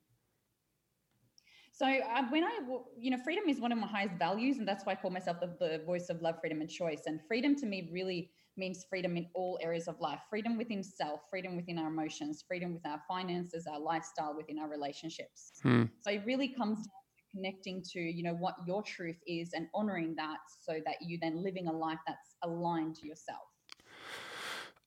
So 1.73 1.87
uh, 1.87 2.25
when 2.31 2.43
I, 2.43 2.59
you 2.99 3.11
know, 3.13 3.19
freedom 3.23 3.49
is 3.49 3.61
one 3.61 3.71
of 3.71 3.79
my 3.79 3.87
highest 3.87 4.17
values, 4.19 4.59
and 4.59 4.67
that's 4.67 4.85
why 4.85 4.93
I 4.93 4.95
call 4.97 5.13
myself 5.13 5.39
the, 5.41 5.55
the 5.61 5.85
voice 5.85 6.09
of 6.09 6.21
love, 6.23 6.41
freedom, 6.41 6.61
and 6.61 6.69
choice. 6.69 7.03
And 7.07 7.21
freedom 7.29 7.55
to 7.57 7.67
me 7.67 7.89
really 7.93 8.31
means 8.59 8.85
freedom 8.89 9.17
in 9.17 9.27
all 9.35 9.59
areas 9.63 9.89
of 9.89 10.01
life: 10.01 10.21
freedom 10.29 10.59
within 10.59 10.83
self, 10.83 11.21
freedom 11.31 11.57
within 11.57 11.79
our 11.79 11.89
emotions, 11.89 12.45
freedom 12.47 12.75
with 12.75 12.87
our 12.87 13.01
finances, 13.09 13.67
our 13.67 13.81
lifestyle, 13.81 14.35
within 14.37 14.59
our 14.59 14.69
relationships. 14.69 15.53
Hmm. 15.63 15.85
So 16.01 16.11
it 16.11 16.23
really 16.27 16.49
comes 16.49 16.79
down 16.79 16.85
to 16.85 17.37
connecting 17.37 17.83
to, 17.93 18.01
you 18.01 18.23
know, 18.23 18.35
what 18.35 18.55
your 18.67 18.83
truth 18.83 19.19
is 19.27 19.53
and 19.55 19.69
honoring 19.75 20.15
that, 20.17 20.39
so 20.63 20.81
that 20.85 20.97
you 21.01 21.19
then 21.21 21.43
living 21.43 21.69
a 21.69 21.73
life 21.73 21.99
that's 22.07 22.37
aligned 22.43 22.97
to 22.97 23.07
yourself. 23.07 23.43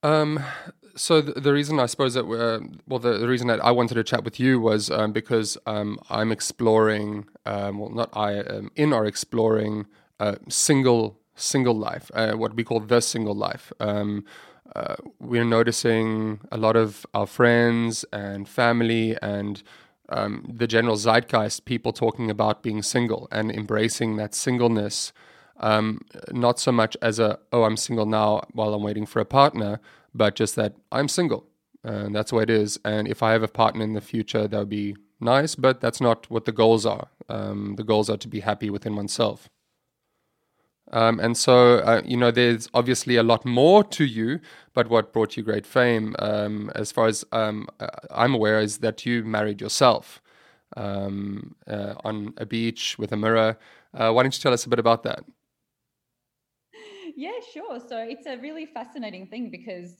Um, 0.03 0.43
so 0.95 1.21
the, 1.21 1.39
the, 1.39 1.53
reason 1.53 1.79
I 1.79 1.85
suppose 1.85 2.15
that 2.15 2.25
we're, 2.25 2.59
well, 2.87 2.97
the, 2.97 3.19
the, 3.19 3.27
reason 3.27 3.47
that 3.49 3.63
I 3.63 3.69
wanted 3.69 3.95
to 3.95 4.03
chat 4.03 4.23
with 4.23 4.39
you 4.39 4.59
was 4.59 4.89
um, 4.89 5.11
because 5.11 5.59
um, 5.67 5.99
I'm 6.09 6.31
exploring, 6.31 7.27
um, 7.45 7.77
well, 7.77 7.89
not 7.91 8.09
I, 8.13 8.39
um, 8.39 8.71
in 8.75 8.93
our 8.93 9.05
exploring 9.05 9.85
uh, 10.19 10.35
single 10.49 11.20
single 11.35 11.75
life, 11.75 12.11
uh, 12.13 12.33
what 12.33 12.55
we 12.55 12.63
call 12.63 12.79
the 12.79 13.01
single 13.01 13.35
life. 13.35 13.71
Um, 13.79 14.25
uh, 14.75 14.95
we're 15.19 15.43
noticing 15.43 16.39
a 16.51 16.57
lot 16.57 16.75
of 16.75 17.05
our 17.13 17.27
friends 17.27 18.05
and 18.13 18.47
family 18.47 19.17
and 19.21 19.63
um, 20.09 20.45
the 20.47 20.67
general 20.67 20.95
zeitgeist, 20.95 21.65
people 21.65 21.93
talking 21.93 22.29
about 22.29 22.63
being 22.63 22.81
single 22.81 23.27
and 23.31 23.51
embracing 23.51 24.17
that 24.17 24.33
singleness 24.33 25.13
um, 25.61 26.01
not 26.31 26.59
so 26.59 26.71
much 26.71 26.97
as 27.01 27.19
a, 27.19 27.39
oh, 27.53 27.63
I'm 27.63 27.77
single 27.77 28.05
now 28.05 28.41
while 28.51 28.73
I'm 28.73 28.83
waiting 28.83 29.05
for 29.05 29.19
a 29.19 29.25
partner, 29.25 29.79
but 30.13 30.35
just 30.35 30.55
that 30.55 30.75
I'm 30.91 31.07
single. 31.07 31.45
And 31.83 32.13
that's 32.13 32.33
what 32.33 32.43
it 32.43 32.49
is. 32.49 32.79
And 32.83 33.07
if 33.07 33.23
I 33.23 33.31
have 33.31 33.43
a 33.43 33.47
partner 33.47 33.83
in 33.83 33.93
the 33.93 34.01
future, 34.01 34.47
that 34.47 34.57
would 34.57 34.69
be 34.69 34.95
nice, 35.19 35.55
but 35.55 35.79
that's 35.79 36.01
not 36.01 36.29
what 36.29 36.45
the 36.45 36.51
goals 36.51 36.85
are. 36.85 37.07
Um, 37.29 37.75
the 37.75 37.83
goals 37.83 38.09
are 38.09 38.17
to 38.17 38.27
be 38.27 38.41
happy 38.41 38.69
within 38.69 38.95
oneself. 38.95 39.49
Um, 40.91 41.19
and 41.19 41.37
so, 41.37 41.79
uh, 41.79 42.01
you 42.05 42.17
know, 42.17 42.31
there's 42.31 42.69
obviously 42.73 43.15
a 43.15 43.23
lot 43.23 43.45
more 43.45 43.83
to 43.85 44.03
you, 44.05 44.39
but 44.73 44.89
what 44.89 45.13
brought 45.13 45.37
you 45.37 45.43
great 45.43 45.65
fame, 45.65 46.15
um, 46.19 46.71
as 46.75 46.91
far 46.91 47.07
as 47.07 47.23
um, 47.31 47.67
uh, 47.79 47.87
I'm 48.11 48.33
aware, 48.33 48.59
is 48.59 48.79
that 48.79 49.05
you 49.05 49.23
married 49.23 49.61
yourself 49.61 50.21
um, 50.75 51.55
uh, 51.67 51.93
on 52.03 52.33
a 52.37 52.45
beach 52.45 52.97
with 52.97 53.11
a 53.11 53.17
mirror. 53.17 53.57
Uh, 53.93 54.11
why 54.11 54.23
don't 54.23 54.35
you 54.35 54.41
tell 54.41 54.53
us 54.53 54.65
a 54.65 54.69
bit 54.69 54.79
about 54.79 55.03
that? 55.03 55.23
yeah, 57.15 57.39
sure. 57.53 57.79
So 57.79 57.97
it's 57.97 58.25
a 58.27 58.37
really 58.37 58.65
fascinating 58.65 59.27
thing 59.27 59.49
because 59.49 59.95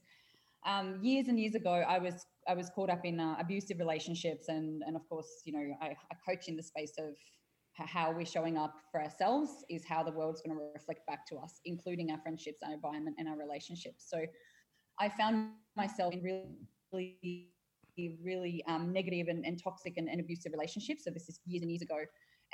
um, 0.66 1.00
years 1.02 1.28
and 1.28 1.40
years 1.40 1.56
ago, 1.56 1.72
I 1.72 2.00
was 2.00 2.26
I 2.48 2.54
was 2.54 2.70
caught 2.70 2.90
up 2.90 3.06
in 3.06 3.20
uh, 3.20 3.36
abusive 3.40 3.80
relationships, 3.80 4.48
and 4.48 4.84
and 4.86 4.96
of 4.96 5.08
course, 5.10 5.42
you 5.46 5.54
know, 5.54 5.76
I, 5.82 5.96
I 6.12 6.16
coach 6.28 6.48
in 6.48 6.56
the 6.56 6.64
space 6.64 6.94
of 7.00 7.16
how 7.74 8.12
we're 8.12 8.26
showing 8.26 8.58
up 8.58 8.74
for 8.92 9.02
ourselves 9.02 9.64
is 9.70 9.86
how 9.86 10.04
the 10.04 10.12
world's 10.12 10.42
going 10.42 10.56
to 10.58 10.64
reflect 10.74 11.06
back 11.08 11.26
to 11.28 11.38
us, 11.38 11.60
including 11.66 12.12
our 12.12 12.20
friendships, 12.20 12.60
our 12.66 12.74
environment, 12.74 13.16
and 13.18 13.28
our 13.28 13.38
relationships. 13.38 14.06
So 14.08 14.26
I 15.00 15.10
found 15.10 15.52
myself 15.76 16.14
in 16.14 16.22
really 16.22 17.50
really 18.24 18.64
um, 18.68 18.92
negative 18.92 19.28
and, 19.28 19.46
and 19.46 19.62
toxic 19.62 19.98
and, 19.98 20.10
and, 20.10 20.20
abusive 20.20 20.52
relationships. 20.54 21.04
So 21.04 21.12
this 21.12 21.28
is 21.28 21.40
years 21.46 21.62
and 21.62 21.70
years 21.70 21.82
ago. 21.82 21.98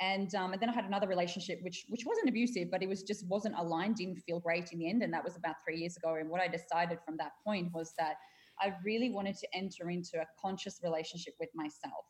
And, 0.00 0.34
um, 0.34 0.52
and 0.52 0.60
then 0.60 0.68
I 0.68 0.72
had 0.72 0.84
another 0.84 1.08
relationship 1.08 1.60
which 1.62 1.86
which 1.88 2.04
wasn't 2.04 2.28
abusive, 2.28 2.70
but 2.70 2.82
it 2.82 2.88
was 2.88 3.02
just 3.02 3.26
wasn't 3.28 3.54
aligned, 3.56 3.96
didn't 3.96 4.16
feel 4.16 4.40
great 4.40 4.72
in 4.72 4.78
the 4.78 4.88
end. 4.88 5.02
And 5.02 5.12
that 5.12 5.24
was 5.24 5.36
about 5.36 5.56
three 5.64 5.78
years 5.78 5.96
ago. 5.96 6.16
And 6.16 6.28
what 6.28 6.40
I 6.40 6.48
decided 6.48 6.98
from 7.04 7.16
that 7.18 7.32
point 7.44 7.72
was 7.72 7.94
that 7.98 8.16
I 8.60 8.74
really 8.84 9.10
wanted 9.10 9.36
to 9.36 9.48
enter 9.54 9.90
into 9.90 10.18
a 10.20 10.26
conscious 10.40 10.80
relationship 10.82 11.34
with 11.40 11.48
myself 11.54 12.04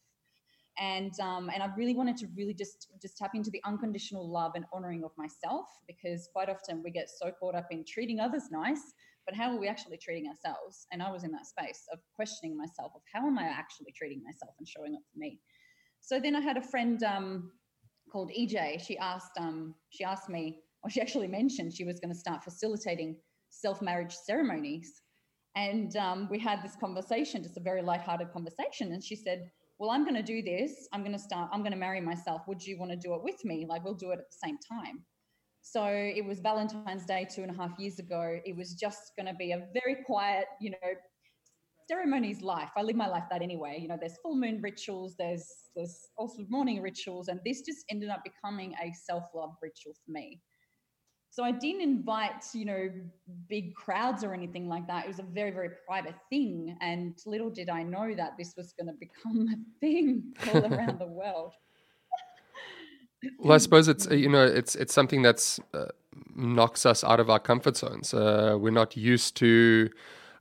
and 0.78 1.12
um, 1.20 1.50
and 1.52 1.62
I 1.62 1.68
really 1.76 1.94
wanted 1.94 2.16
to 2.18 2.26
really 2.36 2.54
just 2.54 2.88
just 3.02 3.16
tap 3.16 3.32
into 3.34 3.50
the 3.50 3.60
unconditional 3.64 4.30
love 4.30 4.52
and 4.54 4.64
honoring 4.72 5.04
of 5.04 5.10
myself 5.16 5.66
because 5.86 6.28
quite 6.32 6.48
often 6.48 6.82
we 6.84 6.90
get 6.90 7.08
so 7.08 7.32
caught 7.38 7.54
up 7.54 7.66
in 7.70 7.84
treating 7.86 8.20
others 8.20 8.44
nice, 8.50 8.92
but 9.26 9.34
how 9.34 9.50
are 9.50 9.58
we 9.58 9.68
actually 9.68 9.98
treating 9.98 10.28
ourselves? 10.28 10.86
And 10.92 11.02
I 11.02 11.10
was 11.10 11.24
in 11.24 11.32
that 11.32 11.46
space 11.46 11.86
of 11.92 11.98
questioning 12.14 12.56
myself 12.56 12.92
of 12.94 13.02
how 13.12 13.26
am 13.26 13.38
I 13.38 13.44
actually 13.44 13.92
treating 13.96 14.22
myself 14.24 14.54
and 14.58 14.68
showing 14.68 14.94
up 14.94 15.02
for 15.12 15.18
me. 15.18 15.40
So 16.00 16.20
then 16.20 16.36
I 16.36 16.40
had 16.40 16.56
a 16.56 16.62
friend 16.62 17.02
um, 17.02 17.52
called 18.10 18.30
EJ. 18.30 18.80
She 18.86 18.96
asked 18.98 19.32
um, 19.38 19.74
she 19.90 20.04
asked 20.04 20.28
me, 20.28 20.60
or 20.82 20.90
she 20.90 21.00
actually 21.00 21.28
mentioned 21.28 21.72
she 21.72 21.84
was 21.84 21.98
going 21.98 22.12
to 22.12 22.18
start 22.18 22.44
facilitating 22.44 23.16
self 23.50 23.82
marriage 23.82 24.14
ceremonies. 24.14 25.02
And 25.56 25.96
um, 25.96 26.28
we 26.30 26.38
had 26.38 26.62
this 26.62 26.76
conversation, 26.80 27.42
just 27.42 27.56
a 27.56 27.60
very 27.60 27.82
light-hearted 27.82 28.32
conversation. 28.32 28.92
And 28.92 29.02
she 29.02 29.16
said, 29.16 29.50
well, 29.78 29.90
I'm 29.90 30.04
going 30.04 30.16
to 30.16 30.22
do 30.22 30.42
this. 30.42 30.88
I'm 30.92 31.00
going 31.00 31.12
to 31.12 31.18
start, 31.18 31.50
I'm 31.52 31.60
going 31.60 31.72
to 31.72 31.78
marry 31.78 32.00
myself. 32.00 32.42
Would 32.48 32.64
you 32.64 32.78
want 32.78 32.90
to 32.90 32.96
do 32.96 33.14
it 33.14 33.22
with 33.22 33.44
me? 33.44 33.66
Like, 33.68 33.84
we'll 33.84 33.94
do 33.94 34.10
it 34.10 34.18
at 34.18 34.30
the 34.30 34.38
same 34.46 34.58
time. 34.70 35.04
So 35.62 35.84
it 35.86 36.24
was 36.24 36.40
Valentine's 36.40 37.04
Day 37.04 37.26
two 37.32 37.42
and 37.42 37.50
a 37.50 37.54
half 37.54 37.78
years 37.78 37.98
ago. 37.98 38.38
It 38.44 38.56
was 38.56 38.74
just 38.74 39.12
going 39.16 39.26
to 39.26 39.34
be 39.34 39.52
a 39.52 39.66
very 39.74 39.98
quiet, 40.06 40.46
you 40.60 40.70
know, 40.70 40.88
ceremonies 41.88 42.42
life. 42.42 42.70
I 42.76 42.82
live 42.82 42.96
my 42.96 43.08
life 43.08 43.24
that 43.30 43.42
anyway. 43.42 43.78
You 43.80 43.88
know, 43.88 43.96
there's 43.98 44.16
full 44.22 44.36
moon 44.36 44.60
rituals, 44.62 45.14
there's 45.18 45.46
there's 45.74 45.98
also 46.16 46.44
morning 46.48 46.82
rituals, 46.82 47.28
and 47.28 47.40
this 47.44 47.62
just 47.62 47.84
ended 47.90 48.10
up 48.10 48.22
becoming 48.24 48.74
a 48.82 48.92
self-love 49.06 49.52
ritual 49.62 49.94
for 50.04 50.10
me. 50.10 50.40
So 51.30 51.44
I 51.44 51.52
didn't 51.52 51.82
invite, 51.82 52.44
you 52.52 52.64
know, 52.64 52.90
big 53.48 53.74
crowds 53.74 54.24
or 54.24 54.32
anything 54.34 54.68
like 54.68 54.86
that. 54.88 55.04
It 55.04 55.08
was 55.08 55.18
a 55.18 55.24
very, 55.24 55.50
very 55.50 55.70
private 55.86 56.16
thing. 56.30 56.76
And 56.80 57.14
little 57.26 57.50
did 57.50 57.68
I 57.68 57.82
know 57.82 58.14
that 58.14 58.32
this 58.38 58.54
was 58.56 58.72
going 58.72 58.86
to 58.86 58.94
become 58.98 59.48
a 59.48 59.80
thing 59.80 60.34
all 60.54 60.72
around 60.72 60.98
the 60.98 61.06
world. 61.06 61.52
well, 63.38 63.52
I 63.52 63.58
suppose 63.58 63.88
it's 63.88 64.06
you 64.06 64.28
know 64.28 64.44
it's 64.44 64.74
it's 64.74 64.94
something 64.94 65.22
that's 65.22 65.60
uh, 65.74 65.86
knocks 66.34 66.86
us 66.86 67.04
out 67.04 67.20
of 67.20 67.28
our 67.30 67.40
comfort 67.40 67.76
zones. 67.76 68.14
Uh, 68.14 68.56
we're 68.58 68.70
not 68.70 68.96
used 68.96 69.36
to. 69.36 69.90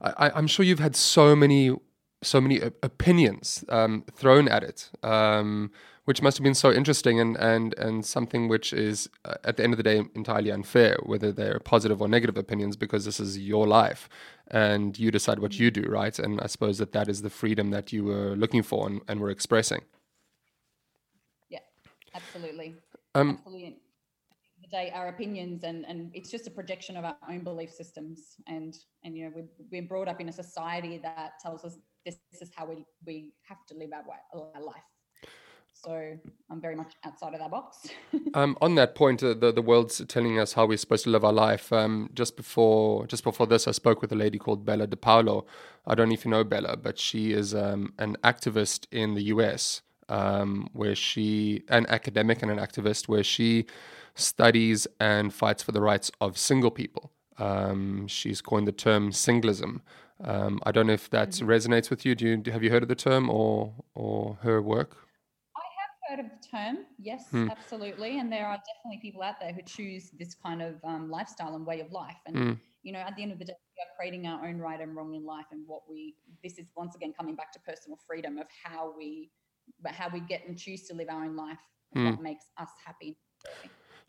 I 0.00 0.28
I, 0.28 0.38
am 0.38 0.46
sure 0.46 0.64
you've 0.64 0.78
had 0.78 0.96
so 0.96 1.36
many 1.36 1.76
so 2.22 2.40
many 2.40 2.60
opinions 2.82 3.64
um, 3.68 4.04
thrown 4.12 4.48
at 4.48 4.62
it. 4.62 4.90
Um, 5.02 5.70
which 6.08 6.22
must 6.22 6.38
have 6.38 6.42
been 6.42 6.54
so 6.54 6.72
interesting 6.72 7.20
and 7.20 7.36
and 7.36 7.74
and 7.74 8.06
something 8.06 8.48
which 8.48 8.72
is 8.72 9.10
uh, 9.26 9.34
at 9.44 9.58
the 9.58 9.62
end 9.62 9.74
of 9.74 9.76
the 9.76 9.82
day 9.82 10.02
entirely 10.14 10.50
unfair 10.50 10.96
whether 11.02 11.30
they're 11.30 11.60
positive 11.60 12.00
or 12.00 12.08
negative 12.08 12.38
opinions 12.38 12.78
because 12.78 13.04
this 13.04 13.20
is 13.20 13.38
your 13.38 13.66
life 13.66 14.08
and 14.50 14.98
you 14.98 15.10
decide 15.10 15.38
what 15.38 15.58
you 15.58 15.70
do 15.70 15.82
right? 15.82 16.18
And 16.18 16.40
i 16.40 16.46
suppose 16.46 16.78
that 16.78 16.92
that 16.92 17.08
is 17.08 17.20
the 17.20 17.28
freedom 17.28 17.68
that 17.72 17.92
you 17.92 18.04
were 18.04 18.34
looking 18.36 18.62
for 18.62 18.86
and, 18.86 19.02
and 19.06 19.20
were 19.20 19.28
expressing. 19.28 19.82
Yeah 21.50 21.58
absolutely. 22.14 22.76
Um, 23.14 23.28
absolutely 23.28 23.77
the 24.68 24.76
day 24.76 24.90
our 24.94 25.08
opinions 25.08 25.64
and 25.64 25.84
and 25.86 26.10
it's 26.14 26.30
just 26.30 26.46
a 26.46 26.50
projection 26.50 26.96
of 26.96 27.04
our 27.04 27.16
own 27.30 27.40
belief 27.40 27.70
systems 27.70 28.36
and 28.46 28.74
and 29.04 29.16
you 29.16 29.24
know 29.24 29.32
we've 29.34 29.70
been 29.70 29.86
brought 29.86 30.08
up 30.08 30.20
in 30.20 30.28
a 30.28 30.32
society 30.32 30.98
that 31.02 31.32
tells 31.42 31.64
us 31.64 31.78
this, 32.04 32.16
this 32.32 32.42
is 32.42 32.50
how 32.54 32.66
we 32.66 32.84
we 33.06 33.32
have 33.42 33.58
to 33.66 33.74
live 33.74 33.90
our, 33.92 34.04
our 34.54 34.62
life 34.62 34.82
so 35.72 36.18
I'm 36.50 36.60
very 36.60 36.74
much 36.74 36.94
outside 37.04 37.34
of 37.34 37.40
that 37.40 37.52
box. 37.52 37.88
um, 38.34 38.58
on 38.60 38.74
that 38.74 38.96
point, 38.96 39.22
uh, 39.22 39.34
the 39.34 39.52
the 39.52 39.62
world's 39.62 40.04
telling 40.08 40.36
us 40.36 40.54
how 40.54 40.66
we're 40.66 40.76
supposed 40.76 41.04
to 41.04 41.10
live 41.10 41.24
our 41.24 41.32
life. 41.32 41.72
Um, 41.72 42.10
just 42.14 42.36
before 42.36 43.06
just 43.06 43.22
before 43.22 43.46
this, 43.46 43.68
I 43.68 43.70
spoke 43.70 44.02
with 44.02 44.10
a 44.10 44.16
lady 44.16 44.38
called 44.38 44.64
Bella 44.64 44.88
DePaulo. 44.88 45.46
I 45.86 45.94
don't 45.94 46.08
know 46.08 46.14
if 46.14 46.24
you 46.24 46.32
know 46.32 46.42
Bella, 46.42 46.76
but 46.76 46.98
she 46.98 47.32
is 47.32 47.54
um, 47.54 47.92
an 47.98 48.16
activist 48.24 48.86
in 48.90 49.14
the 49.14 49.22
U.S. 49.34 49.82
Um, 50.08 50.68
where 50.72 50.96
she 50.96 51.62
an 51.68 51.86
academic 51.88 52.42
and 52.42 52.50
an 52.50 52.58
activist 52.58 53.06
where 53.06 53.22
she 53.22 53.66
studies 54.18 54.86
and 55.00 55.32
fights 55.32 55.62
for 55.62 55.72
the 55.72 55.80
rights 55.80 56.10
of 56.20 56.36
single 56.36 56.70
people. 56.70 57.12
Um, 57.38 58.06
she's 58.08 58.40
coined 58.40 58.66
the 58.66 58.72
term 58.72 59.12
singlism. 59.12 59.82
Um, 60.22 60.60
I 60.64 60.72
don't 60.72 60.88
know 60.88 60.92
if 60.94 61.08
that 61.10 61.30
mm-hmm. 61.30 61.48
resonates 61.48 61.90
with 61.90 62.04
you. 62.04 62.14
Do 62.14 62.26
you 62.26 62.52
have 62.52 62.62
you 62.62 62.70
heard 62.70 62.82
of 62.82 62.88
the 62.88 62.96
term 62.96 63.30
or 63.30 63.72
or 63.94 64.38
her 64.42 64.60
work? 64.60 64.96
I 65.56 65.62
have 65.80 66.18
heard 66.18 66.24
of 66.24 66.30
the 66.30 66.48
term. 66.48 66.78
Yes, 66.98 67.26
mm. 67.32 67.50
absolutely. 67.50 68.18
And 68.18 68.32
there 68.32 68.46
are 68.46 68.56
definitely 68.56 69.00
people 69.00 69.22
out 69.22 69.38
there 69.40 69.52
who 69.52 69.62
choose 69.62 70.10
this 70.18 70.34
kind 70.34 70.60
of 70.60 70.74
um, 70.82 71.08
lifestyle 71.08 71.54
and 71.54 71.64
way 71.64 71.80
of 71.80 71.92
life. 71.92 72.16
And 72.26 72.36
mm. 72.36 72.58
you 72.82 72.92
know, 72.92 72.98
at 72.98 73.14
the 73.14 73.22
end 73.22 73.30
of 73.30 73.38
the 73.38 73.44
day, 73.44 73.54
we 73.76 73.82
are 73.82 73.94
creating 73.96 74.26
our 74.26 74.48
own 74.48 74.58
right 74.58 74.80
and 74.80 74.96
wrong 74.96 75.14
in 75.14 75.24
life, 75.24 75.46
and 75.52 75.62
what 75.66 75.82
we. 75.88 76.16
This 76.42 76.58
is 76.58 76.66
once 76.76 76.96
again 76.96 77.12
coming 77.16 77.36
back 77.36 77.52
to 77.52 77.60
personal 77.60 77.98
freedom 78.04 78.38
of 78.38 78.46
how 78.64 78.92
we, 78.96 79.30
but 79.80 79.92
how 79.92 80.08
we 80.12 80.18
get 80.18 80.46
and 80.48 80.58
choose 80.58 80.82
to 80.88 80.94
live 80.94 81.08
our 81.08 81.24
own 81.24 81.36
life. 81.36 81.58
Mm. 81.96 82.10
What 82.10 82.22
makes 82.22 82.46
us 82.58 82.68
happy. 82.84 83.16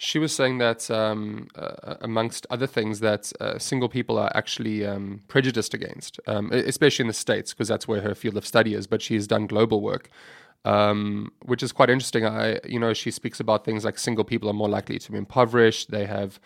She 0.01 0.17
was 0.17 0.33
saying 0.33 0.59
that, 0.59 0.89
um, 0.89 1.49
uh, 1.55 1.95
amongst 2.01 2.47
other 2.49 2.67
things, 2.67 3.01
that 3.01 3.31
uh, 3.41 3.59
single 3.59 3.89
people 3.89 4.17
are 4.17 4.31
actually 4.33 4.85
um, 4.85 5.21
prejudiced 5.27 5.73
against, 5.73 6.19
um, 6.25 6.49
especially 6.53 7.03
in 7.03 7.07
the 7.07 7.13
States, 7.13 7.53
because 7.53 7.67
that's 7.67 7.87
where 7.87 8.01
her 8.01 8.15
field 8.15 8.37
of 8.37 8.45
study 8.45 8.73
is. 8.73 8.87
But 8.87 9.01
she 9.01 9.15
has 9.15 9.27
done 9.27 9.45
global 9.45 9.81
work 9.81 10.09
um, 10.65 11.31
which 11.45 11.63
is 11.63 11.71
quite 11.71 11.89
interesting. 11.89 12.25
I, 12.25 12.59
you 12.65 12.79
know, 12.79 12.93
she 12.93 13.11
speaks 13.11 13.39
about 13.39 13.65
things 13.65 13.85
like 13.85 13.97
single 13.97 14.23
people 14.23 14.49
are 14.49 14.53
more 14.53 14.69
likely 14.69 14.99
to 14.99 15.11
be 15.11 15.17
impoverished. 15.17 15.91
They 15.91 16.05
have 16.05 16.39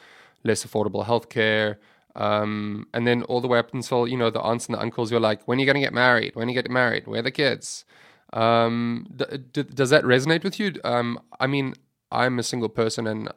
less 0.44 0.66
affordable 0.66 1.06
healthcare. 1.06 1.78
Um, 2.16 2.88
and 2.94 3.08
then 3.08 3.24
all 3.24 3.42
the 3.42 3.48
way 3.48 3.58
up 3.58 3.74
until, 3.74 4.08
you 4.08 4.18
know, 4.18 4.30
the 4.30 4.42
aunts 4.42 4.68
and 4.68 4.76
the 4.76 4.82
uncles, 4.82 5.10
you're 5.10 5.20
like, 5.20 5.48
when 5.48 5.58
are 5.58 5.62
you 5.62 5.66
going 5.66 5.76
to 5.76 5.82
get 5.82 5.94
married? 5.94 6.36
When 6.36 6.48
are 6.48 6.52
you 6.52 6.62
get 6.62 6.70
married? 6.70 7.08
Where 7.08 7.20
are 7.20 7.24
the 7.24 7.32
kids? 7.32 7.86
Um, 8.34 9.08
d- 9.16 9.38
d- 9.52 9.64
does 9.64 9.90
that 9.90 10.04
resonate 10.04 10.44
with 10.44 10.60
you? 10.60 10.74
Um, 10.84 11.20
I 11.40 11.48
mean, 11.48 11.74
I'm 12.12 12.38
a 12.38 12.44
single 12.44 12.70
person 12.70 13.08
and 13.08 13.30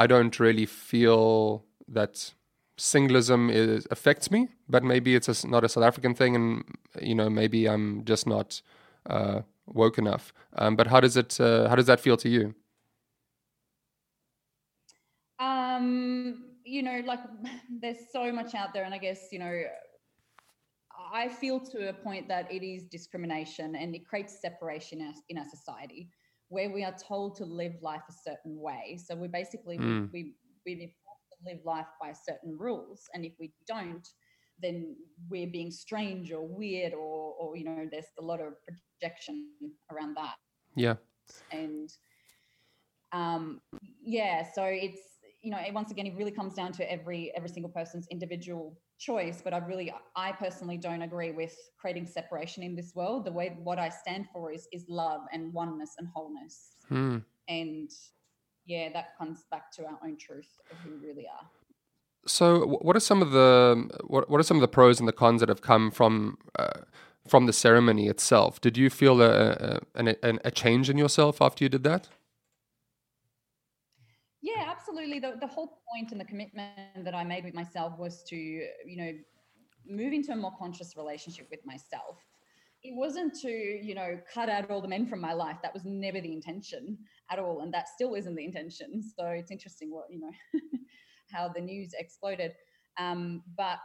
I 0.00 0.06
don't 0.06 0.40
really 0.40 0.64
feel 0.64 1.64
that 1.88 2.32
singlism 2.78 3.50
is, 3.50 3.86
affects 3.90 4.30
me, 4.30 4.48
but 4.66 4.82
maybe 4.82 5.14
it's 5.14 5.28
a, 5.28 5.46
not 5.46 5.62
a 5.62 5.68
South 5.68 5.84
African 5.84 6.14
thing. 6.14 6.34
And, 6.34 6.64
you 7.02 7.14
know, 7.14 7.28
maybe 7.28 7.68
I'm 7.68 8.04
just 8.06 8.26
not, 8.26 8.62
uh, 9.04 9.42
woke 9.66 9.98
enough. 9.98 10.32
Um, 10.56 10.74
but 10.74 10.86
how 10.86 11.00
does 11.00 11.16
it? 11.18 11.38
Uh, 11.38 11.68
how 11.68 11.76
does 11.76 11.86
that 11.86 12.00
feel 12.00 12.16
to 12.16 12.28
you? 12.30 12.54
Um, 15.38 16.44
you 16.64 16.82
know, 16.82 17.02
like 17.06 17.20
there's 17.82 18.10
so 18.10 18.32
much 18.32 18.54
out 18.54 18.72
there, 18.72 18.84
and 18.84 18.94
I 18.94 18.98
guess 18.98 19.28
you 19.30 19.38
know, 19.38 19.62
I 21.12 21.28
feel 21.28 21.60
to 21.60 21.90
a 21.90 21.92
point 21.92 22.26
that 22.28 22.50
it 22.50 22.62
is 22.62 22.84
discrimination 22.84 23.76
and 23.76 23.94
it 23.94 24.06
creates 24.06 24.40
separation 24.40 25.00
in 25.00 25.06
our, 25.08 25.14
in 25.28 25.38
our 25.38 25.48
society 25.48 26.08
where 26.50 26.68
we 26.70 26.84
are 26.84 26.94
told 26.94 27.36
to 27.36 27.44
live 27.44 27.72
life 27.80 28.02
a 28.08 28.12
certain 28.12 28.60
way. 28.60 28.98
So 29.02 29.16
we 29.16 29.28
basically 29.28 29.78
mm. 29.78 30.12
we 30.12 30.34
we, 30.66 30.76
we 30.76 30.94
live 31.50 31.60
life 31.64 31.86
by 32.00 32.12
certain 32.12 32.58
rules, 32.58 33.08
and 33.14 33.24
if 33.24 33.32
we 33.40 33.52
don't, 33.66 34.06
then 34.62 34.96
we're 35.28 35.46
being 35.46 35.70
strange 35.70 36.32
or 36.32 36.46
weird 36.46 36.92
or 36.92 37.34
or 37.38 37.56
you 37.56 37.64
know 37.64 37.88
there's 37.90 38.06
a 38.18 38.22
lot 38.22 38.40
of 38.40 38.54
projection 39.00 39.46
around 39.90 40.14
that 40.16 40.34
yeah 40.76 40.94
and 41.52 41.90
um 43.12 43.60
yeah 44.02 44.44
so 44.54 44.64
it's 44.64 45.00
you 45.42 45.50
know 45.50 45.58
once 45.72 45.90
again 45.90 46.06
it 46.06 46.14
really 46.16 46.30
comes 46.30 46.54
down 46.54 46.72
to 46.72 46.90
every 46.90 47.32
every 47.36 47.48
single 47.48 47.70
person's 47.70 48.06
individual 48.10 48.76
choice 49.00 49.40
but 49.42 49.54
i 49.54 49.58
really 49.58 49.92
i 50.14 50.30
personally 50.30 50.76
don't 50.76 51.02
agree 51.02 51.32
with 51.32 51.56
creating 51.78 52.06
separation 52.06 52.62
in 52.62 52.76
this 52.76 52.94
world 52.94 53.24
the 53.24 53.32
way 53.32 53.56
what 53.62 53.78
i 53.78 53.88
stand 53.88 54.26
for 54.32 54.52
is 54.52 54.68
is 54.72 54.84
love 54.88 55.22
and 55.32 55.52
oneness 55.52 55.94
and 55.98 56.06
wholeness 56.14 56.76
hmm. 56.88 57.18
and 57.48 57.90
yeah 58.66 58.90
that 58.92 59.16
comes 59.18 59.44
back 59.50 59.72
to 59.72 59.84
our 59.84 59.98
own 60.04 60.16
truth 60.16 60.52
of 60.70 60.76
who 60.78 60.90
we 61.00 61.06
really 61.08 61.26
are 61.26 61.48
so, 62.26 62.66
what 62.82 62.96
are 62.96 63.00
some 63.00 63.22
of 63.22 63.30
the 63.30 63.88
what 64.06 64.28
what 64.28 64.38
are 64.40 64.42
some 64.42 64.58
of 64.58 64.60
the 64.60 64.68
pros 64.68 65.00
and 65.00 65.08
the 65.08 65.12
cons 65.12 65.40
that 65.40 65.48
have 65.48 65.62
come 65.62 65.90
from 65.90 66.36
uh, 66.58 66.80
from 67.26 67.46
the 67.46 67.52
ceremony 67.52 68.08
itself? 68.08 68.60
Did 68.60 68.76
you 68.76 68.90
feel 68.90 69.22
a, 69.22 69.80
a, 69.94 70.16
a, 70.22 70.38
a 70.44 70.50
change 70.50 70.90
in 70.90 70.98
yourself 70.98 71.40
after 71.40 71.64
you 71.64 71.70
did 71.70 71.82
that? 71.84 72.08
Yeah, 74.42 74.64
absolutely. 74.66 75.18
The, 75.18 75.36
the 75.38 75.46
whole 75.46 75.82
point 75.92 76.12
and 76.12 76.20
the 76.20 76.24
commitment 76.24 77.04
that 77.04 77.14
I 77.14 77.24
made 77.24 77.44
with 77.44 77.54
myself 77.54 77.98
was 77.98 78.22
to, 78.24 78.36
you 78.36 78.96
know, 78.96 79.12
move 79.86 80.12
into 80.12 80.32
a 80.32 80.36
more 80.36 80.52
conscious 80.58 80.96
relationship 80.96 81.48
with 81.50 81.60
myself. 81.66 82.18
It 82.82 82.94
wasn't 82.96 83.34
to, 83.42 83.50
you 83.50 83.94
know, 83.94 84.18
cut 84.32 84.48
out 84.48 84.70
all 84.70 84.80
the 84.80 84.88
men 84.88 85.06
from 85.06 85.20
my 85.20 85.34
life. 85.34 85.58
That 85.62 85.74
was 85.74 85.84
never 85.84 86.20
the 86.20 86.32
intention 86.32 86.96
at 87.30 87.38
all. 87.38 87.60
And 87.60 87.72
that 87.74 87.88
still 87.88 88.14
isn't 88.14 88.34
the 88.34 88.44
intention. 88.44 89.02
So 89.02 89.26
it's 89.26 89.50
interesting 89.50 89.90
what, 89.90 90.06
you 90.10 90.20
know, 90.20 90.30
how 91.30 91.48
the 91.48 91.60
news 91.60 91.92
exploded. 91.98 92.54
Um, 92.98 93.42
but 93.58 93.78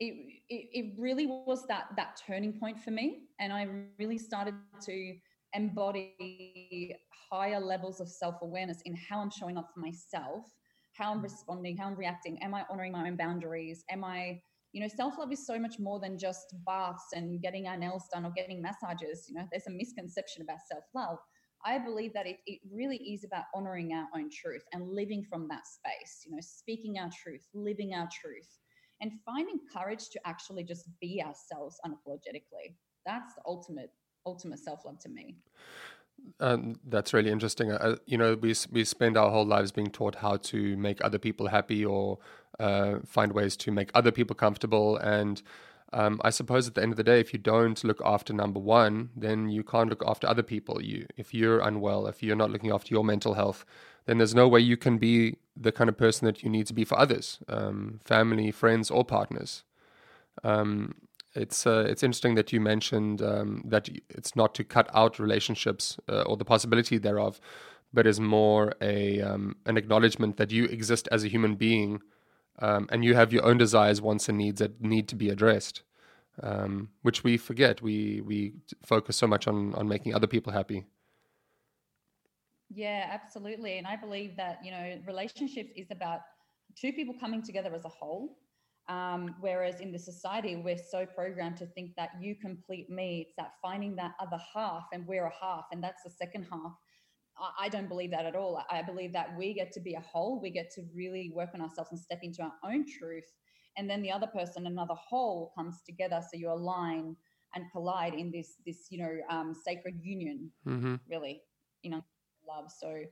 it, 0.00 0.14
it, 0.48 0.68
it 0.72 0.94
really 0.96 1.26
was 1.26 1.66
that 1.66 1.88
that 1.96 2.20
turning 2.24 2.52
point 2.52 2.78
for 2.78 2.92
me 2.92 3.22
and 3.40 3.52
i 3.52 3.66
really 3.98 4.16
started 4.16 4.54
to 4.80 5.14
embody 5.54 6.94
higher 7.30 7.60
levels 7.60 8.00
of 8.00 8.08
self-awareness 8.08 8.80
in 8.84 8.94
how 8.96 9.20
i'm 9.20 9.30
showing 9.30 9.56
up 9.56 9.68
for 9.72 9.80
myself 9.80 10.44
how 10.94 11.12
i'm 11.12 11.20
mm. 11.20 11.24
responding 11.24 11.76
how 11.76 11.86
i'm 11.86 11.96
reacting. 11.96 12.38
Am 12.42 12.54
i 12.54 12.64
honoring 12.70 12.92
my 12.92 13.06
own 13.08 13.16
boundaries? 13.16 13.84
Am 13.90 14.04
i 14.04 14.40
you 14.72 14.82
know 14.82 14.88
self-love 14.88 15.32
is 15.32 15.46
so 15.46 15.58
much 15.58 15.78
more 15.78 15.98
than 16.00 16.18
just 16.18 16.54
baths 16.66 17.06
and 17.14 17.40
getting 17.40 17.66
our 17.66 17.76
nails 17.76 18.04
done 18.12 18.24
or 18.24 18.32
getting 18.36 18.62
massages. 18.62 19.26
You 19.28 19.36
know 19.36 19.46
there's 19.50 19.66
a 19.66 19.70
misconception 19.70 20.42
about 20.42 20.58
self-love. 20.70 21.18
I 21.64 21.78
believe 21.80 22.12
that 22.14 22.26
it, 22.28 22.36
it 22.46 22.60
really 22.72 22.98
is 22.98 23.24
about 23.24 23.44
honoring 23.52 23.92
our 23.92 24.06
own 24.14 24.30
truth 24.30 24.62
and 24.72 24.92
living 24.92 25.24
from 25.28 25.48
that 25.48 25.66
space 25.66 26.22
you 26.24 26.32
know 26.32 26.40
speaking 26.40 26.98
our 26.98 27.10
truth 27.22 27.48
living 27.52 27.94
our 27.94 28.08
truth 28.22 28.58
and 29.00 29.12
finding 29.24 29.60
courage 29.72 30.08
to 30.10 30.20
actually 30.26 30.64
just 30.64 30.88
be 31.00 31.22
ourselves 31.24 31.78
unapologetically. 31.86 32.74
That's 33.06 33.34
the 33.34 33.42
ultimate 33.46 33.90
ultimate 34.26 34.58
self 34.58 34.84
love 34.84 34.98
to 35.00 35.08
me. 35.08 35.38
Um, 36.40 36.78
that's 36.86 37.12
really 37.12 37.30
interesting. 37.30 37.72
Uh, 37.72 37.96
you 38.06 38.16
know, 38.16 38.36
we 38.40 38.54
we 38.70 38.84
spend 38.84 39.16
our 39.16 39.30
whole 39.30 39.46
lives 39.46 39.72
being 39.72 39.90
taught 39.90 40.16
how 40.16 40.36
to 40.36 40.76
make 40.76 41.04
other 41.04 41.18
people 41.18 41.48
happy 41.48 41.84
or 41.84 42.18
uh, 42.60 42.98
find 43.04 43.32
ways 43.32 43.56
to 43.56 43.72
make 43.72 43.90
other 43.94 44.12
people 44.12 44.36
comfortable. 44.36 44.96
And 44.98 45.42
um, 45.92 46.20
I 46.22 46.30
suppose 46.30 46.68
at 46.68 46.74
the 46.74 46.82
end 46.82 46.92
of 46.92 46.96
the 46.96 47.02
day, 47.02 47.18
if 47.18 47.32
you 47.32 47.38
don't 47.38 47.82
look 47.82 48.00
after 48.04 48.32
number 48.32 48.60
one, 48.60 49.10
then 49.16 49.48
you 49.48 49.64
can't 49.64 49.88
look 49.88 50.02
after 50.06 50.26
other 50.28 50.42
people. 50.42 50.82
You, 50.82 51.06
if 51.16 51.32
you're 51.32 51.60
unwell, 51.60 52.06
if 52.06 52.22
you're 52.22 52.36
not 52.36 52.50
looking 52.50 52.70
after 52.70 52.94
your 52.94 53.04
mental 53.04 53.34
health, 53.34 53.64
then 54.06 54.18
there's 54.18 54.34
no 54.34 54.48
way 54.48 54.60
you 54.60 54.76
can 54.76 54.98
be 54.98 55.36
the 55.56 55.72
kind 55.72 55.88
of 55.88 55.96
person 55.96 56.26
that 56.26 56.42
you 56.42 56.50
need 56.50 56.66
to 56.66 56.74
be 56.74 56.84
for 56.84 56.98
others, 56.98 57.40
um, 57.48 58.00
family, 58.04 58.50
friends, 58.50 58.90
or 58.90 59.04
partners. 59.04 59.64
Um, 60.44 60.94
it's 61.38 61.66
uh, 61.66 61.86
it's 61.88 62.02
interesting 62.02 62.34
that 62.34 62.52
you 62.52 62.60
mentioned 62.60 63.22
um, 63.22 63.62
that 63.64 63.88
it's 64.10 64.34
not 64.36 64.54
to 64.56 64.64
cut 64.64 64.90
out 64.94 65.18
relationships 65.18 65.98
uh, 66.08 66.22
or 66.22 66.36
the 66.36 66.44
possibility 66.44 66.98
thereof, 66.98 67.40
but 67.92 68.06
is 68.06 68.20
more 68.20 68.74
a 68.80 69.20
um, 69.22 69.56
an 69.66 69.76
acknowledgement 69.76 70.36
that 70.36 70.50
you 70.50 70.64
exist 70.64 71.08
as 71.10 71.24
a 71.24 71.28
human 71.28 71.54
being, 71.54 72.00
um, 72.58 72.88
and 72.90 73.04
you 73.04 73.14
have 73.14 73.32
your 73.32 73.44
own 73.44 73.58
desires, 73.58 74.02
wants, 74.02 74.28
and 74.28 74.38
needs 74.38 74.58
that 74.58 74.80
need 74.80 75.08
to 75.08 75.16
be 75.16 75.30
addressed, 75.30 75.82
um, 76.42 76.90
which 77.02 77.24
we 77.24 77.36
forget. 77.36 77.80
We 77.80 78.20
we 78.20 78.54
focus 78.84 79.16
so 79.16 79.26
much 79.26 79.46
on 79.48 79.74
on 79.74 79.88
making 79.88 80.14
other 80.14 80.26
people 80.26 80.52
happy. 80.52 80.84
Yeah, 82.70 83.08
absolutely. 83.10 83.78
And 83.78 83.86
I 83.86 83.96
believe 83.96 84.36
that, 84.36 84.58
you 84.62 84.70
know, 84.70 84.98
relationships 85.06 85.70
is 85.74 85.90
about 85.90 86.20
two 86.76 86.92
people 86.92 87.14
coming 87.18 87.42
together 87.42 87.74
as 87.74 87.84
a 87.84 87.88
whole. 87.88 88.36
Um, 88.88 89.34
whereas 89.40 89.80
in 89.80 89.92
the 89.92 89.98
society, 89.98 90.56
we're 90.56 90.78
so 90.78 91.04
programmed 91.04 91.58
to 91.58 91.66
think 91.66 91.92
that 91.96 92.10
you 92.20 92.34
complete 92.34 92.88
me. 92.88 93.26
It's 93.26 93.36
that 93.36 93.52
finding 93.60 93.94
that 93.96 94.12
other 94.18 94.38
half, 94.54 94.86
and 94.92 95.06
we're 95.06 95.26
a 95.26 95.32
half, 95.40 95.66
and 95.72 95.82
that's 95.82 96.02
the 96.02 96.10
second 96.10 96.46
half. 96.50 96.72
I, 97.60 97.68
don't 97.68 97.88
believe 97.88 98.10
that 98.10 98.26
at 98.26 98.34
all. 98.34 98.60
I 98.68 98.82
believe 98.82 99.12
that 99.12 99.36
we 99.38 99.54
get 99.54 99.70
to 99.72 99.80
be 99.80 99.94
a 99.94 100.00
whole. 100.00 100.40
We 100.40 100.50
get 100.50 100.72
to 100.72 100.82
really 100.92 101.30
work 101.32 101.50
on 101.54 101.60
ourselves 101.60 101.90
and 101.92 102.00
step 102.00 102.18
into 102.22 102.42
our 102.42 102.54
own 102.64 102.84
truth. 102.98 103.32
And 103.76 103.88
then 103.88 104.02
the 104.02 104.10
other 104.10 104.26
person, 104.26 104.66
another 104.66 104.94
whole, 104.94 105.52
comes 105.56 105.82
together. 105.86 106.20
So 106.20 106.36
you 106.36 106.50
align 106.50 107.14
and 107.54 107.64
collide 107.70 108.14
in 108.14 108.32
this, 108.32 108.56
this 108.66 108.88
you 108.90 108.98
know, 108.98 109.18
um, 109.30 109.54
sacred 109.54 110.00
union, 110.02 110.50
mm-hmm. 110.66 110.96
really, 111.08 111.42
you 111.82 111.92
know 111.92 112.02
love. 112.48 112.70
So 112.70 113.02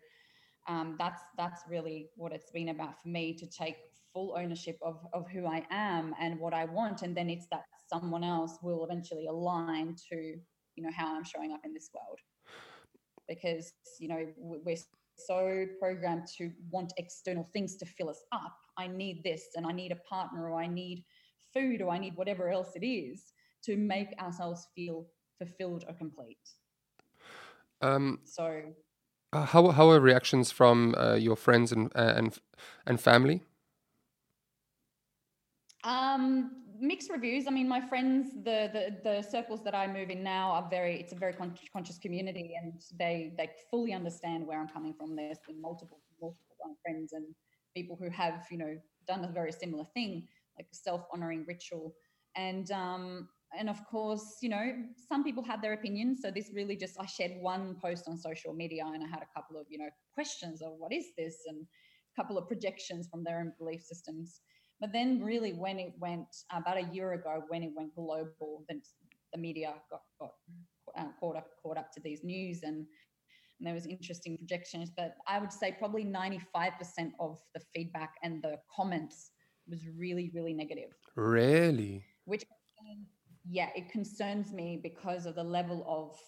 um, 0.69 0.97
that's 0.99 1.23
that's 1.37 1.62
really 1.69 2.09
what 2.17 2.33
it's 2.33 2.51
been 2.51 2.71
about 2.71 3.01
for 3.01 3.09
me 3.09 3.35
to 3.35 3.47
take 3.47 3.77
full 4.16 4.35
ownership 4.42 4.79
of 4.90 4.96
of 5.12 5.29
who 5.35 5.42
I 5.59 5.61
am 5.70 6.14
and 6.22 6.40
what 6.40 6.55
I 6.62 6.64
want, 6.79 7.02
and 7.05 7.12
then 7.18 7.29
it's 7.35 7.48
that 7.55 7.64
someone 7.92 8.24
else 8.24 8.55
will 8.66 8.83
eventually 8.87 9.26
align 9.26 9.87
to 10.09 10.18
you 10.76 10.83
know 10.85 10.94
how 11.00 11.09
I'm 11.14 11.29
showing 11.33 11.52
up 11.52 11.61
in 11.68 11.72
this 11.74 11.88
world, 11.96 12.20
because 13.33 13.64
you 14.02 14.09
know 14.09 14.22
we're 14.66 14.85
so 15.33 15.40
programmed 15.83 16.26
to 16.38 16.44
want 16.70 16.90
external 16.96 17.46
things 17.52 17.76
to 17.81 17.87
fill 17.96 18.09
us 18.14 18.22
up. 18.33 18.57
I 18.79 18.87
need 18.87 19.16
this, 19.22 19.42
and 19.57 19.66
I 19.70 19.72
need 19.72 19.92
a 19.92 20.00
partner, 20.14 20.42
or 20.50 20.57
I 20.66 20.68
need 20.83 21.05
food, 21.55 21.83
or 21.83 21.90
I 21.96 21.98
need 21.98 22.14
whatever 22.16 22.44
else 22.50 22.70
it 22.81 22.87
is 22.87 23.18
to 23.66 23.76
make 23.76 24.11
ourselves 24.24 24.68
feel 24.74 25.07
fulfilled 25.38 25.85
or 25.88 25.94
complete. 25.94 26.46
Um, 27.83 28.20
so 28.24 28.46
uh, 29.35 29.46
how 29.52 29.62
how 29.79 29.90
are 29.90 30.00
reactions 30.00 30.50
from 30.50 30.94
uh, 30.96 31.16
your 31.26 31.37
friends 31.37 31.72
and 31.72 31.85
uh, 31.94 32.14
and 32.16 32.38
and 32.87 32.98
family? 33.00 33.42
Um, 35.87 36.64
mixed 36.81 37.11
reviews. 37.11 37.46
I 37.46 37.51
mean, 37.51 37.68
my 37.68 37.81
friends, 37.81 38.33
the, 38.44 38.68
the 38.72 38.96
the 39.05 39.22
circles 39.22 39.62
that 39.62 39.75
I 39.75 39.87
move 39.87 40.11
in 40.11 40.22
now 40.22 40.51
are 40.51 40.66
very. 40.68 40.99
It's 41.01 41.12
a 41.12 41.16
very 41.16 41.33
con- 41.33 41.55
conscious 41.72 41.99
community, 41.99 42.57
and 42.61 42.83
they 42.99 43.33
they 43.38 43.51
fully 43.70 43.92
understand 43.92 44.46
where 44.46 44.61
I'm 44.61 44.68
coming 44.68 44.94
from. 44.99 45.14
There's 45.14 45.38
been 45.46 45.61
multiple 45.61 46.01
multiple 46.20 46.77
friends 46.83 47.12
and 47.12 47.25
people 47.75 47.96
who 48.01 48.11
have 48.11 48.46
you 48.51 48.59
know 48.59 48.77
done 49.07 49.25
a 49.25 49.29
very 49.29 49.53
similar 49.53 49.85
thing, 49.94 50.27
like 50.59 50.66
self 50.72 51.03
honoring 51.14 51.44
ritual, 51.46 51.94
and 52.35 52.68
um, 52.72 53.29
and 53.57 53.70
of 53.70 53.85
course, 53.87 54.38
you 54.42 54.49
know, 54.49 54.72
some 55.09 55.22
people 55.22 55.44
had 55.44 55.62
their 55.62 55.72
opinions. 55.72 56.20
So 56.22 56.31
this 56.31 56.51
really 56.53 56.77
just 56.77 56.96
I 57.01 57.07
shared 57.07 57.33
one 57.40 57.77
post 57.81 58.09
on 58.09 58.18
social 58.18 58.53
media 58.53 58.85
and 58.85 59.05
I 59.05 59.09
had 59.09 59.22
a 59.22 59.29
couple 59.35 59.59
of, 59.59 59.66
you 59.70 59.79
know, 59.79 59.88
questions 60.12 60.62
of 60.62 60.72
what 60.79 60.92
is 60.92 61.07
this 61.16 61.37
and 61.46 61.59
a 61.62 62.20
couple 62.20 62.37
of 62.38 62.49
projections 62.49 63.09
from 63.09 63.22
their 63.22 63.38
own 63.38 63.53
belief 63.59 63.83
systems. 63.83 64.40
But 64.81 64.93
then 64.93 65.23
really 65.23 65.53
when 65.53 65.79
it 65.79 65.95
went 65.99 66.29
about 66.53 66.77
a 66.77 66.89
year 66.93 67.12
ago, 67.12 67.43
when 67.49 67.62
it 67.62 67.71
went 67.75 67.95
global, 67.95 68.65
then 68.69 68.83
the 69.33 69.39
media 69.39 69.75
got, 69.91 70.03
got 70.21 70.33
uh, 70.99 71.09
caught 71.19 71.37
up 71.37 71.49
caught 71.62 71.79
up 71.79 71.93
to 71.93 72.01
these 72.01 72.23
news 72.25 72.62
and, 72.62 72.77
and 73.59 73.67
there 73.67 73.75
was 73.75 73.87
interesting 73.87 74.37
projections. 74.37 74.91
But 74.95 75.17
I 75.27 75.39
would 75.39 75.53
say 75.53 75.75
probably 75.79 76.05
95% 76.05 76.43
of 77.21 77.39
the 77.55 77.61
feedback 77.75 78.15
and 78.23 78.43
the 78.43 78.59
comments 78.75 79.31
was 79.69 79.81
really, 79.99 80.31
really 80.35 80.53
negative. 80.53 80.91
Really? 81.17 82.05
Which 82.25 82.45
yeah, 83.49 83.69
it 83.75 83.89
concerns 83.91 84.53
me 84.53 84.81
because 84.83 85.27
of 85.27 85.37
the 85.37 85.45
level 85.45 85.85
of, 85.89 86.19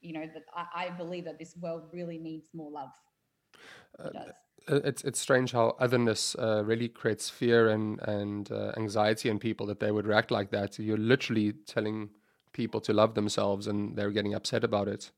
you 0.00 0.12
know, 0.12 0.26
that 0.34 0.42
I, 0.54 0.86
I 0.86 0.90
believe 0.90 1.24
that 1.24 1.38
this 1.38 1.56
world 1.60 1.84
really 1.92 2.18
needs 2.18 2.48
more 2.54 2.70
love. 2.70 2.90
It 3.98 4.14
uh, 4.14 4.32
it's 4.68 5.02
it's 5.04 5.20
strange 5.20 5.52
how 5.52 5.76
otherness 5.78 6.34
uh, 6.38 6.62
really 6.64 6.88
creates 6.88 7.30
fear 7.30 7.68
and 7.68 8.00
and 8.00 8.50
uh, 8.50 8.72
anxiety 8.76 9.28
in 9.28 9.38
people 9.38 9.66
that 9.66 9.80
they 9.80 9.90
would 9.90 10.06
react 10.06 10.30
like 10.30 10.50
that. 10.50 10.78
You're 10.78 10.96
literally 10.96 11.52
telling 11.66 12.10
people 12.52 12.80
to 12.80 12.92
love 12.92 13.14
themselves, 13.14 13.66
and 13.66 13.96
they're 13.96 14.10
getting 14.10 14.34
upset 14.34 14.64
about 14.64 14.88
it. 14.88 15.10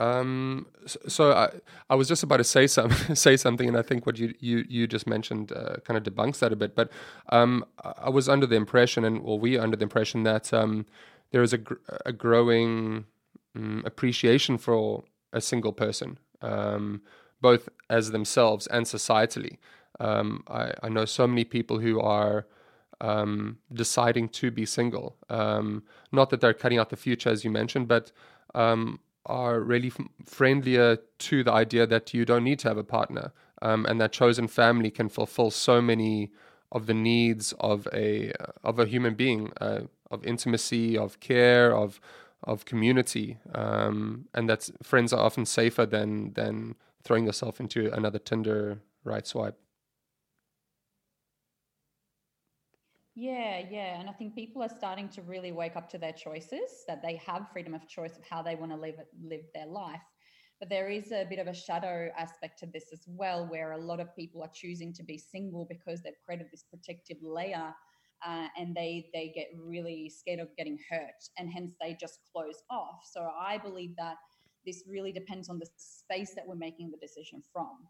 Um, 0.00 0.66
so 0.86 1.32
I, 1.32 1.50
I 1.90 1.94
was 1.94 2.08
just 2.08 2.22
about 2.22 2.38
to 2.38 2.44
say 2.44 2.66
some 2.66 2.90
say 3.14 3.36
something, 3.36 3.68
and 3.68 3.76
I 3.76 3.82
think 3.82 4.06
what 4.06 4.18
you 4.18 4.34
you, 4.40 4.64
you 4.68 4.86
just 4.86 5.06
mentioned 5.06 5.52
uh, 5.52 5.76
kind 5.84 5.96
of 5.96 6.02
debunks 6.02 6.38
that 6.38 6.52
a 6.52 6.56
bit. 6.56 6.74
But 6.74 6.90
um, 7.28 7.64
I 7.84 8.08
was 8.08 8.28
under 8.28 8.46
the 8.46 8.56
impression, 8.56 9.04
and 9.04 9.22
well, 9.22 9.38
we 9.38 9.58
under 9.58 9.76
the 9.76 9.82
impression 9.82 10.22
that 10.22 10.52
um, 10.54 10.86
there 11.32 11.42
is 11.42 11.52
a 11.52 11.58
gr- 11.58 11.74
a 12.06 12.12
growing 12.12 13.04
um, 13.54 13.82
appreciation 13.84 14.56
for 14.56 15.04
a 15.32 15.40
single 15.40 15.72
person, 15.72 16.18
um, 16.40 17.02
both 17.40 17.68
as 17.88 18.10
themselves 18.10 18.66
and 18.68 18.86
societally. 18.86 19.58
Um, 19.98 20.44
I, 20.48 20.72
I 20.82 20.88
know 20.88 21.04
so 21.04 21.26
many 21.26 21.44
people 21.44 21.78
who 21.78 22.00
are 22.00 22.46
um, 23.00 23.58
deciding 23.72 24.28
to 24.30 24.50
be 24.50 24.66
single. 24.66 25.16
Um, 25.28 25.82
not 26.12 26.30
that 26.30 26.40
they're 26.40 26.54
cutting 26.54 26.78
out 26.78 26.90
the 26.90 26.96
future, 26.96 27.30
as 27.30 27.44
you 27.44 27.50
mentioned, 27.50 27.88
but 27.88 28.12
um, 28.54 29.00
are 29.26 29.60
really 29.60 29.88
f- 29.88 30.00
friendlier 30.24 30.98
to 31.18 31.44
the 31.44 31.52
idea 31.52 31.86
that 31.86 32.14
you 32.14 32.24
don't 32.24 32.44
need 32.44 32.58
to 32.60 32.68
have 32.68 32.78
a 32.78 32.84
partner 32.84 33.32
um, 33.62 33.86
and 33.86 34.00
that 34.00 34.12
chosen 34.12 34.48
family 34.48 34.90
can 34.90 35.08
fulfill 35.08 35.50
so 35.50 35.80
many 35.80 36.30
of 36.72 36.86
the 36.86 36.94
needs 36.94 37.52
of 37.60 37.88
a 37.92 38.32
of 38.62 38.78
a 38.78 38.86
human 38.86 39.14
being 39.14 39.52
uh, 39.60 39.80
of 40.10 40.24
intimacy 40.24 40.96
of 40.96 41.20
care 41.20 41.74
of 41.74 42.00
of 42.44 42.64
community 42.64 43.38
um, 43.54 44.24
and 44.34 44.48
that 44.48 44.70
friends 44.82 45.12
are 45.12 45.20
often 45.20 45.44
safer 45.44 45.84
than 45.84 46.32
than 46.34 46.74
throwing 47.04 47.26
yourself 47.26 47.60
into 47.60 47.92
another 47.92 48.18
tinder 48.18 48.80
right 49.04 49.26
swipe 49.26 49.58
Yeah, 53.14 53.62
yeah. 53.70 54.00
And 54.00 54.08
I 54.08 54.12
think 54.12 54.34
people 54.34 54.62
are 54.62 54.68
starting 54.68 55.08
to 55.10 55.22
really 55.22 55.52
wake 55.52 55.76
up 55.76 55.90
to 55.90 55.98
their 55.98 56.12
choices, 56.12 56.84
that 56.86 57.02
they 57.02 57.16
have 57.16 57.48
freedom 57.52 57.74
of 57.74 57.86
choice 57.88 58.16
of 58.16 58.24
how 58.24 58.42
they 58.42 58.54
want 58.54 58.72
to 58.72 58.78
live 58.78 58.94
live 59.22 59.42
their 59.54 59.66
life. 59.66 60.00
But 60.60 60.68
there 60.68 60.88
is 60.88 61.10
a 61.10 61.26
bit 61.28 61.38
of 61.38 61.46
a 61.46 61.54
shadow 61.54 62.10
aspect 62.16 62.58
to 62.60 62.66
this 62.66 62.86
as 62.92 63.04
well, 63.06 63.46
where 63.46 63.72
a 63.72 63.78
lot 63.78 64.00
of 64.00 64.14
people 64.14 64.42
are 64.42 64.50
choosing 64.54 64.92
to 64.94 65.02
be 65.02 65.18
single 65.18 65.66
because 65.68 66.02
they've 66.02 66.22
created 66.24 66.48
this 66.52 66.64
protective 66.70 67.16
layer 67.22 67.74
uh, 68.26 68.46
and 68.56 68.74
they 68.74 69.10
they 69.12 69.32
get 69.34 69.48
really 69.56 70.08
scared 70.08 70.40
of 70.40 70.48
getting 70.56 70.78
hurt 70.90 71.20
and 71.38 71.50
hence 71.50 71.74
they 71.80 71.96
just 72.00 72.20
close 72.32 72.62
off. 72.70 73.00
So 73.10 73.28
I 73.38 73.58
believe 73.58 73.96
that 73.96 74.16
this 74.66 74.82
really 74.86 75.12
depends 75.12 75.48
on 75.48 75.58
the 75.58 75.66
space 75.76 76.34
that 76.34 76.46
we're 76.46 76.54
making 76.54 76.90
the 76.90 76.96
decision 76.96 77.42
from. 77.52 77.88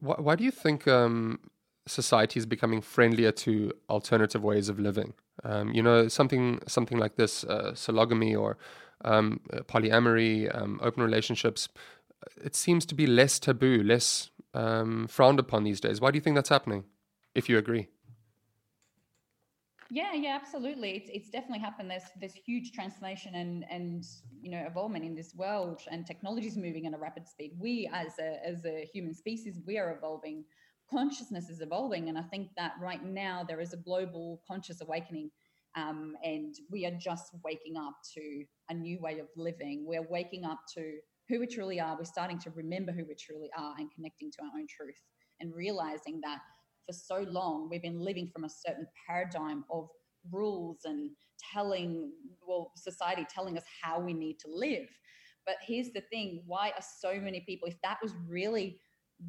Why, 0.00 0.14
why 0.18 0.36
do 0.36 0.44
you 0.44 0.50
think 0.50 0.86
um, 0.86 1.40
society 1.86 2.38
is 2.38 2.46
becoming 2.46 2.80
friendlier 2.80 3.32
to 3.32 3.72
alternative 3.88 4.42
ways 4.42 4.68
of 4.68 4.78
living. 4.78 5.14
Um, 5.44 5.72
you 5.72 5.82
know, 5.82 6.08
something 6.08 6.60
something 6.66 6.98
like 6.98 7.16
this, 7.16 7.44
uh, 7.44 7.72
sologamy 7.74 8.38
or 8.38 8.56
um, 9.04 9.40
polyamory, 9.66 10.54
um, 10.54 10.80
open 10.82 11.02
relationships. 11.02 11.68
It 12.42 12.54
seems 12.54 12.86
to 12.86 12.94
be 12.94 13.06
less 13.06 13.38
taboo, 13.38 13.82
less 13.82 14.30
um, 14.54 15.08
frowned 15.08 15.40
upon 15.40 15.64
these 15.64 15.80
days. 15.80 16.00
Why 16.00 16.10
do 16.10 16.16
you 16.16 16.20
think 16.20 16.36
that's 16.36 16.48
happening? 16.48 16.84
If 17.34 17.48
you 17.48 17.58
agree. 17.58 17.88
Yeah, 19.92 20.14
yeah, 20.14 20.38
absolutely. 20.40 20.92
It's 20.96 21.10
it's 21.12 21.28
definitely 21.28 21.58
happened. 21.58 21.90
There's 21.90 22.08
there's 22.18 22.32
huge 22.32 22.72
transformation 22.72 23.34
and 23.34 23.62
and 23.70 24.02
you 24.40 24.50
know 24.50 24.64
evolvement 24.66 25.04
in 25.04 25.14
this 25.14 25.34
world, 25.34 25.82
and 25.90 26.06
technology 26.06 26.46
is 26.46 26.56
moving 26.56 26.86
at 26.86 26.94
a 26.94 26.98
rapid 26.98 27.28
speed. 27.28 27.52
We 27.60 27.90
as 27.92 28.18
a 28.18 28.38
as 28.42 28.64
a 28.64 28.88
human 28.90 29.12
species, 29.14 29.60
we 29.66 29.76
are 29.78 29.94
evolving. 29.94 30.44
Consciousness 30.90 31.50
is 31.50 31.60
evolving, 31.60 32.08
and 32.08 32.16
I 32.16 32.22
think 32.22 32.48
that 32.56 32.72
right 32.80 33.04
now 33.04 33.44
there 33.46 33.60
is 33.60 33.74
a 33.74 33.76
global 33.76 34.40
conscious 34.48 34.80
awakening, 34.80 35.30
um, 35.76 36.16
and 36.24 36.54
we 36.70 36.86
are 36.86 36.96
just 36.98 37.34
waking 37.44 37.76
up 37.76 37.96
to 38.14 38.44
a 38.70 38.74
new 38.74 38.98
way 38.98 39.18
of 39.18 39.28
living. 39.36 39.84
We're 39.86 40.08
waking 40.08 40.46
up 40.46 40.60
to 40.74 41.00
who 41.28 41.40
we 41.40 41.46
truly 41.46 41.80
are. 41.80 41.96
We're 41.98 42.04
starting 42.04 42.38
to 42.40 42.50
remember 42.50 42.92
who 42.92 43.04
we 43.04 43.14
truly 43.14 43.50
are 43.58 43.74
and 43.78 43.90
connecting 43.94 44.30
to 44.32 44.42
our 44.42 44.58
own 44.58 44.66
truth, 44.74 45.02
and 45.40 45.54
realizing 45.54 46.22
that 46.24 46.40
for 46.86 46.92
so 46.92 47.26
long 47.30 47.68
we've 47.70 47.82
been 47.82 48.00
living 48.00 48.28
from 48.32 48.44
a 48.44 48.48
certain 48.48 48.86
paradigm 49.06 49.64
of 49.70 49.88
rules 50.30 50.80
and 50.84 51.10
telling 51.52 52.12
well 52.46 52.72
society 52.76 53.26
telling 53.32 53.56
us 53.56 53.64
how 53.82 53.98
we 54.00 54.12
need 54.12 54.38
to 54.40 54.48
live. 54.48 54.88
But 55.46 55.56
here's 55.66 55.90
the 55.90 56.02
thing 56.02 56.42
why 56.46 56.68
are 56.68 56.84
so 57.00 57.20
many 57.20 57.40
people 57.40 57.68
if 57.68 57.80
that 57.82 57.98
was 58.02 58.14
really 58.28 58.78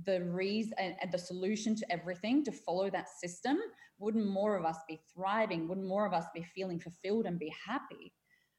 the 0.06 0.24
reason 0.24 0.74
and, 0.80 1.12
the 1.12 1.18
solution 1.18 1.76
to 1.76 1.92
everything 1.92 2.44
to 2.44 2.52
follow 2.52 2.89
that 2.89 3.08
system 3.10 3.58
wouldn't 4.00 4.28
more 4.28 4.58
of 4.58 4.66
us 4.66 4.78
be 4.88 5.00
thriving 5.13 5.68
wouldn't 5.68 5.88
more 5.88 6.08
of 6.08 6.13
us 6.13 6.26
be 6.34 6.44
feeling 6.44 6.80
fulfilled 6.80 7.26
and 7.26 7.39
be 7.39 7.54
happy? 7.66 8.13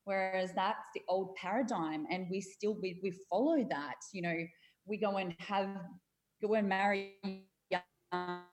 Whereas 0.05 0.53
that's 0.55 0.87
the 0.95 1.01
old 1.09 1.35
paradigm 1.37 2.07
and 2.11 2.27
we 2.31 2.41
still 2.41 2.77
we, 2.81 3.01
we 3.03 3.13
follow 3.31 3.65
that 3.71 3.97
you 4.13 4.23
know 4.23 4.37
we 4.87 4.97
go 4.97 5.17
and 5.17 5.35
have 5.39 5.69
go 6.43 6.55
and 6.55 6.69
marry 6.69 7.15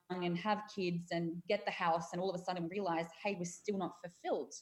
and 0.09 0.37
have 0.37 0.59
kids 0.73 1.07
and 1.11 1.41
get 1.47 1.65
the 1.65 1.71
house 1.71 2.09
and 2.13 2.21
all 2.21 2.29
of 2.29 2.39
a 2.39 2.43
sudden 2.43 2.67
realize 2.69 3.07
hey 3.23 3.35
we're 3.37 3.45
still 3.45 3.77
not 3.77 3.93
fulfilled 4.03 4.53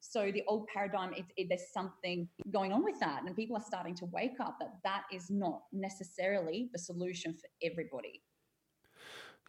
so 0.00 0.30
the 0.32 0.42
old 0.46 0.66
paradigm 0.66 1.12
it, 1.14 1.24
it, 1.36 1.48
there's 1.48 1.72
something 1.72 2.28
going 2.52 2.72
on 2.72 2.82
with 2.84 2.98
that 3.00 3.22
and 3.24 3.34
people 3.36 3.56
are 3.56 3.64
starting 3.66 3.94
to 3.94 4.06
wake 4.06 4.38
up 4.40 4.56
that 4.60 4.74
that 4.82 5.02
is 5.12 5.30
not 5.30 5.62
necessarily 5.72 6.68
the 6.72 6.78
solution 6.78 7.32
for 7.32 7.48
everybody 7.62 8.22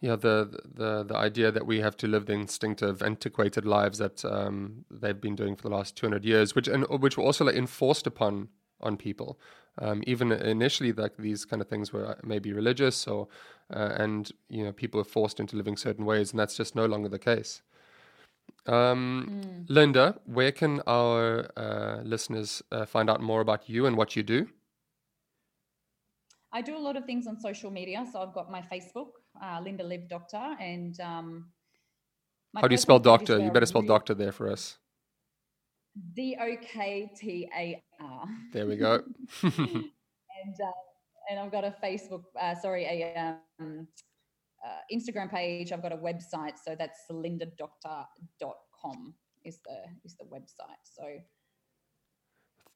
yeah 0.02 0.16
the 0.16 0.58
the 0.64 1.04
the 1.04 1.16
idea 1.16 1.50
that 1.50 1.66
we 1.66 1.80
have 1.80 1.96
to 1.96 2.06
live 2.06 2.26
the 2.26 2.32
instinctive 2.32 3.02
antiquated 3.02 3.64
lives 3.64 3.98
that 3.98 4.24
um, 4.24 4.84
they've 4.90 5.20
been 5.20 5.36
doing 5.36 5.56
for 5.56 5.62
the 5.62 5.74
last 5.74 5.96
200 5.96 6.24
years 6.24 6.54
which 6.54 6.68
and 6.68 6.86
which 7.00 7.16
were 7.16 7.24
also 7.24 7.44
like 7.44 7.56
enforced 7.56 8.06
upon 8.06 8.48
on 8.80 8.96
people. 8.96 9.38
Um, 9.78 10.02
even 10.06 10.32
initially, 10.32 10.92
like 10.92 11.16
these 11.18 11.44
kind 11.44 11.60
of 11.60 11.68
things 11.68 11.92
were 11.92 12.18
maybe 12.22 12.52
religious, 12.52 13.06
or 13.06 13.28
uh, 13.74 13.92
and 13.96 14.30
you 14.48 14.64
know 14.64 14.72
people 14.72 14.98
were 14.98 15.04
forced 15.04 15.38
into 15.40 15.56
living 15.56 15.76
certain 15.76 16.04
ways, 16.04 16.30
and 16.30 16.40
that's 16.40 16.56
just 16.56 16.74
no 16.74 16.86
longer 16.86 17.08
the 17.08 17.18
case. 17.18 17.62
Um, 18.66 19.28
mm. 19.28 19.66
Linda, 19.68 20.18
where 20.24 20.52
can 20.52 20.80
our 20.86 21.50
uh, 21.56 22.00
listeners 22.02 22.62
uh, 22.72 22.86
find 22.86 23.10
out 23.10 23.20
more 23.20 23.40
about 23.40 23.68
you 23.68 23.86
and 23.86 23.96
what 23.96 24.16
you 24.16 24.22
do? 24.22 24.48
I 26.52 26.62
do 26.62 26.76
a 26.76 26.78
lot 26.78 26.96
of 26.96 27.04
things 27.04 27.26
on 27.26 27.38
social 27.38 27.70
media. 27.70 28.04
So 28.10 28.22
I've 28.22 28.32
got 28.32 28.50
my 28.50 28.62
Facebook, 28.62 29.08
uh, 29.42 29.60
Linda 29.62 29.84
Live 29.84 30.08
Doktar, 30.08 30.56
and 30.58 30.98
um, 31.00 31.50
how 32.54 32.68
do 32.68 32.72
you 32.72 32.78
spell 32.78 33.00
Doktar? 33.00 33.44
You 33.44 33.50
better 33.50 33.66
spell 33.66 33.82
Doktar 33.82 34.16
there 34.16 34.32
for 34.32 34.50
us. 34.50 34.78
D 36.14 36.36
O 36.40 36.56
K 36.62 37.10
T 37.16 37.48
A 37.56 37.82
R. 38.00 38.28
There 38.52 38.66
we 38.66 38.76
go. 38.76 39.02
and 39.42 39.54
uh, 39.54 40.72
and 41.30 41.40
I've 41.40 41.50
got 41.50 41.64
a 41.64 41.74
Facebook, 41.82 42.24
uh, 42.40 42.54
sorry, 42.54 42.84
a 42.84 43.36
um, 43.58 43.88
uh, 44.64 44.94
Instagram 44.94 45.30
page. 45.30 45.72
I've 45.72 45.82
got 45.82 45.92
a 45.92 45.96
website, 45.96 46.58
so 46.64 46.76
that's 46.78 47.00
lindadoktar.com 47.10 49.14
is 49.44 49.58
the 49.64 49.76
is 50.04 50.16
the 50.16 50.24
website. 50.24 50.84
So 50.84 51.04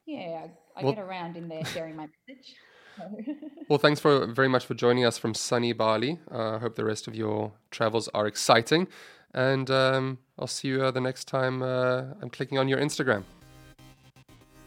yeah, 0.06 0.46
I, 0.76 0.80
I 0.80 0.85
well, 0.85 0.94
get 0.94 1.02
around 1.02 1.37
in 1.37 1.48
there 1.48 1.64
sharing 1.64 1.96
my 1.96 2.09
message. 2.28 2.54
well, 3.68 3.78
thanks 3.78 4.00
for 4.00 4.26
very 4.26 4.48
much 4.48 4.66
for 4.66 4.74
joining 4.74 5.04
us 5.04 5.18
from 5.18 5.35
sunny 5.35 5.72
Bali. 5.72 6.18
Uh, 6.30 6.35
I 6.35 6.38
uh, 6.38 6.59
hope 6.59 6.76
the 6.76 6.85
rest 6.85 7.06
of 7.06 7.14
your 7.14 7.52
travels 7.70 8.09
are 8.09 8.26
exciting. 8.26 8.88
And 9.35 9.71
um, 9.71 10.19
I'll 10.38 10.47
see 10.47 10.69
you 10.69 10.83
uh, 10.83 10.90
the 10.90 11.01
next 11.01 11.29
time 11.29 11.62
uh, 11.62 12.05
I'm 12.21 12.31
clicking 12.31 12.59
on 12.59 12.69
your 12.69 12.79
Instagram. 12.79 13.23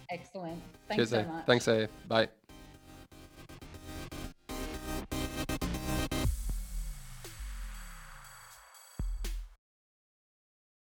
Excellent. 0.10 0.62
Thanks 0.88 1.10
Cheers, 1.10 1.26
so 1.26 1.32
much. 1.32 1.46
Thanks, 1.46 1.68
A. 1.68 1.90
Bye. 2.08 2.30